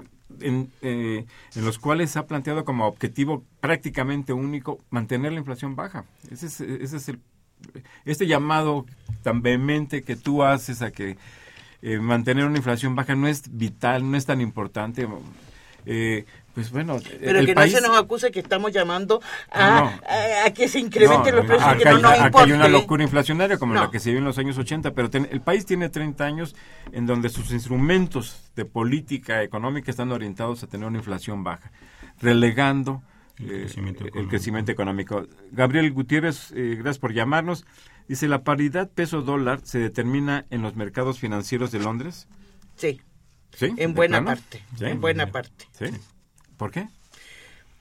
[0.41, 1.25] en, eh,
[1.55, 6.05] en, los cuales se ha planteado como objetivo prácticamente único mantener la inflación baja.
[6.31, 7.21] Ese es, ese es el
[8.05, 8.87] este llamado
[9.23, 11.17] tan vehemente que tú haces a que
[11.83, 15.09] eh, mantener una inflación baja no es vital, no es tan importante.
[15.87, 16.25] Eh,
[16.55, 19.99] pues bueno, pero que no se nos acuse que estamos llamando a,
[20.45, 22.39] a, que se incrementen los precios, que no nos importe.
[22.39, 25.41] hay una locura inflacionaria como la que se vio en los años 80, pero el
[25.41, 26.57] país tiene 30 años
[26.93, 31.71] en donde sus instrumentos de política económica están orientados a tener una inflación baja,
[32.21, 33.03] relegando
[33.39, 35.27] el, crecimiento económico.
[35.53, 37.65] Gabriel Gutiérrez, eh, gracias por llamarnos.
[38.11, 42.27] Dice, ¿la paridad peso-dólar se determina en los mercados financieros de Londres?
[42.75, 43.01] Sí.
[43.55, 43.73] ¿Sí?
[43.77, 44.65] En buena parte.
[44.81, 45.69] En buena parte.
[45.79, 45.85] ¿Sí?
[46.57, 46.89] ¿Por qué?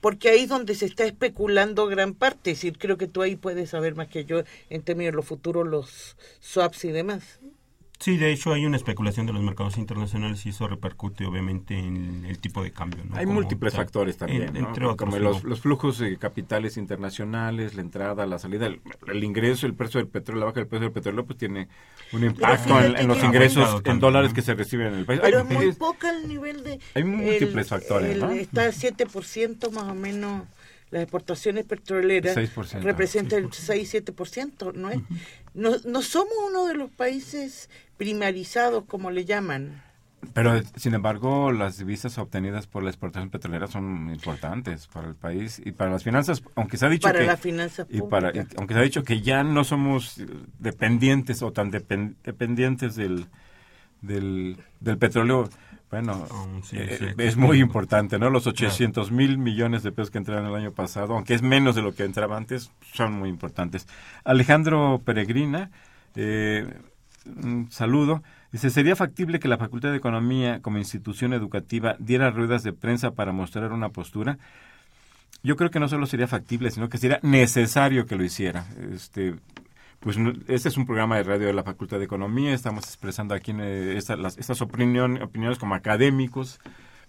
[0.00, 2.52] Porque ahí es donde se está especulando gran parte.
[2.52, 5.26] Es decir, creo que tú ahí puedes saber más que yo en términos de los
[5.26, 7.40] futuros, los swaps y demás.
[8.00, 12.24] Sí, de hecho hay una especulación de los mercados internacionales y eso repercute obviamente en
[12.24, 13.04] el tipo de cambio.
[13.12, 18.38] Hay múltiples factores también, entre otros, como los, flujos de capitales internacionales, la entrada, la
[18.38, 18.68] salida,
[19.06, 21.68] el, ingreso, el precio del petróleo, la baja del precio del petróleo, pues tiene
[22.12, 25.20] un impacto en, los ingresos en dólares que se reciben en el país.
[25.22, 26.80] Pero hay, muy poca el nivel de...
[26.94, 28.30] Hay múltiples factores, ¿no?
[28.30, 30.44] Está 7% más o menos
[30.90, 32.34] las exportaciones petroleras
[32.82, 34.98] representan el 6-7%, ¿no es?
[35.54, 39.82] No, no somos uno de los países primarizados, como le llaman.
[40.34, 45.60] Pero, sin embargo, las divisas obtenidas por la exportación petrolera son importantes para el país
[45.64, 47.26] y para las finanzas, aunque se ha dicho para que...
[47.26, 50.20] las finanzas y para, aunque se ha dicho que ya no somos
[50.58, 53.26] dependientes o tan dependientes del,
[54.02, 55.48] del, del petróleo,
[55.90, 56.26] bueno,
[56.72, 58.30] eh, es muy importante, ¿no?
[58.30, 61.82] Los 800 mil millones de pesos que entraron el año pasado, aunque es menos de
[61.82, 63.88] lo que entraba antes, son muy importantes.
[64.22, 65.70] Alejandro Peregrina,
[66.14, 66.72] eh,
[67.42, 68.22] un saludo.
[68.52, 73.10] Dice, ¿sería factible que la Facultad de Economía como institución educativa diera ruedas de prensa
[73.10, 74.38] para mostrar una postura?
[75.42, 78.66] Yo creo que no solo sería factible, sino que sería necesario que lo hiciera.
[78.92, 79.34] Este,
[80.00, 80.16] pues
[80.48, 83.96] este es un programa de radio de la Facultad de Economía, estamos expresando aquí eh,
[83.98, 86.58] estas opiniones como académicos,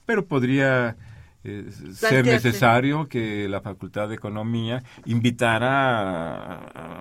[0.05, 0.97] pero podría
[1.43, 6.57] eh, ser necesario que la Facultad de Economía invitara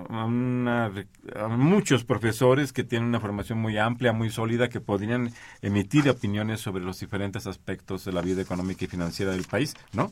[0.09, 0.27] a,
[1.49, 6.85] muchos profesores que tienen una formación muy amplia, muy sólida, que podrían emitir opiniones sobre
[6.85, 10.11] los diferentes aspectos de la vida económica y financiera del país, ¿no?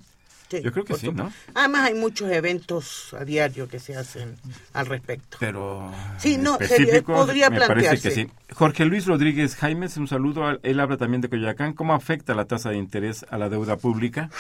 [0.50, 1.32] Yo creo que sí, ¿no?
[1.54, 4.36] Además hay muchos eventos a diario que se hacen
[4.72, 5.36] al respecto.
[5.40, 6.58] Pero sí, no,
[7.04, 8.28] podría me parece que sí.
[8.54, 10.58] Jorge Luis Rodríguez Jaimes, un saludo.
[10.62, 11.74] Él habla también de Coyoacán.
[11.74, 14.30] ¿Cómo afecta la tasa de interés a la deuda pública?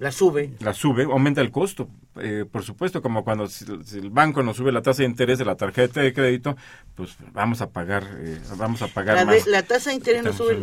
[0.00, 0.50] La sube.
[0.60, 1.90] La sube, aumenta el costo.
[2.16, 3.66] Eh, por supuesto, como cuando si,
[3.98, 6.56] el banco nos sube la tasa de interés de la tarjeta de crédito,
[6.94, 9.46] pues vamos a pagar, eh, vamos a pagar la más.
[9.46, 10.58] la tasa de interés no sube.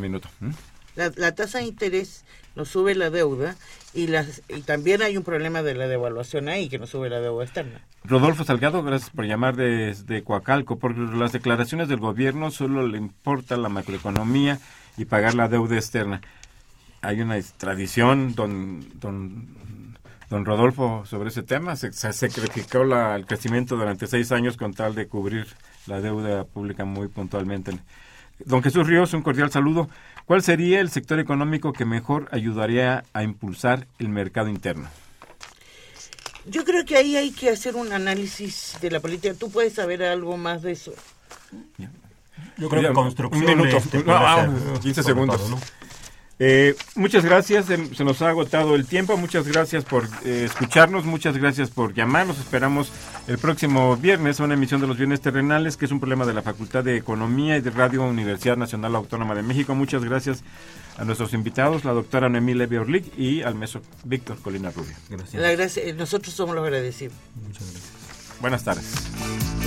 [0.95, 2.26] La, la, tasa de interés
[2.58, 3.55] nos sube la deuda
[3.93, 7.22] y, las, y también hay un problema de la devaluación ahí, que nos sube la
[7.22, 7.82] deuda externa.
[8.03, 13.55] Rodolfo Salgado, gracias por llamar desde Coacalco, porque las declaraciones del gobierno solo le importa
[13.55, 14.60] la macroeconomía
[14.97, 16.22] y pagar la deuda externa.
[17.01, 19.95] Hay una tradición, don, don,
[20.30, 21.76] don Rodolfo, sobre ese tema.
[21.76, 25.45] Se, se sacrificó la, el crecimiento durante seis años con tal de cubrir
[25.86, 27.78] la deuda pública muy puntualmente.
[28.45, 29.89] Don Jesús Ríos, un cordial saludo.
[30.28, 34.89] ¿Cuál sería el sector económico que mejor ayudaría a impulsar el mercado interno?
[36.45, 39.34] Yo creo que ahí hay que hacer un análisis de la política.
[39.34, 40.93] ¿Tú puedes saber algo más de eso?
[42.57, 43.45] Yo creo que construcción...
[43.45, 43.82] Un minuto,
[44.82, 45.49] 15 segundos.
[45.49, 45.57] ¿no?
[46.40, 51.36] Eh, muchas gracias, se nos ha agotado el tiempo, muchas gracias por eh, escucharnos, muchas
[51.36, 52.92] gracias por llamarnos, esperamos
[53.28, 56.36] el próximo viernes a una emisión de los bienes terrenales, que es un problema de
[56.36, 59.74] la Facultad de Economía y de Radio Universidad Nacional Autónoma de México.
[59.74, 60.44] Muchas gracias
[60.98, 64.96] a nuestros invitados, la doctora Noemí Levy Orlic y al meso Víctor Colina Rubio.
[65.10, 65.96] Gracias.
[65.96, 67.16] nosotros somos los agradecidos.
[67.48, 67.92] Muchas gracias.
[68.40, 69.66] Buenas tardes.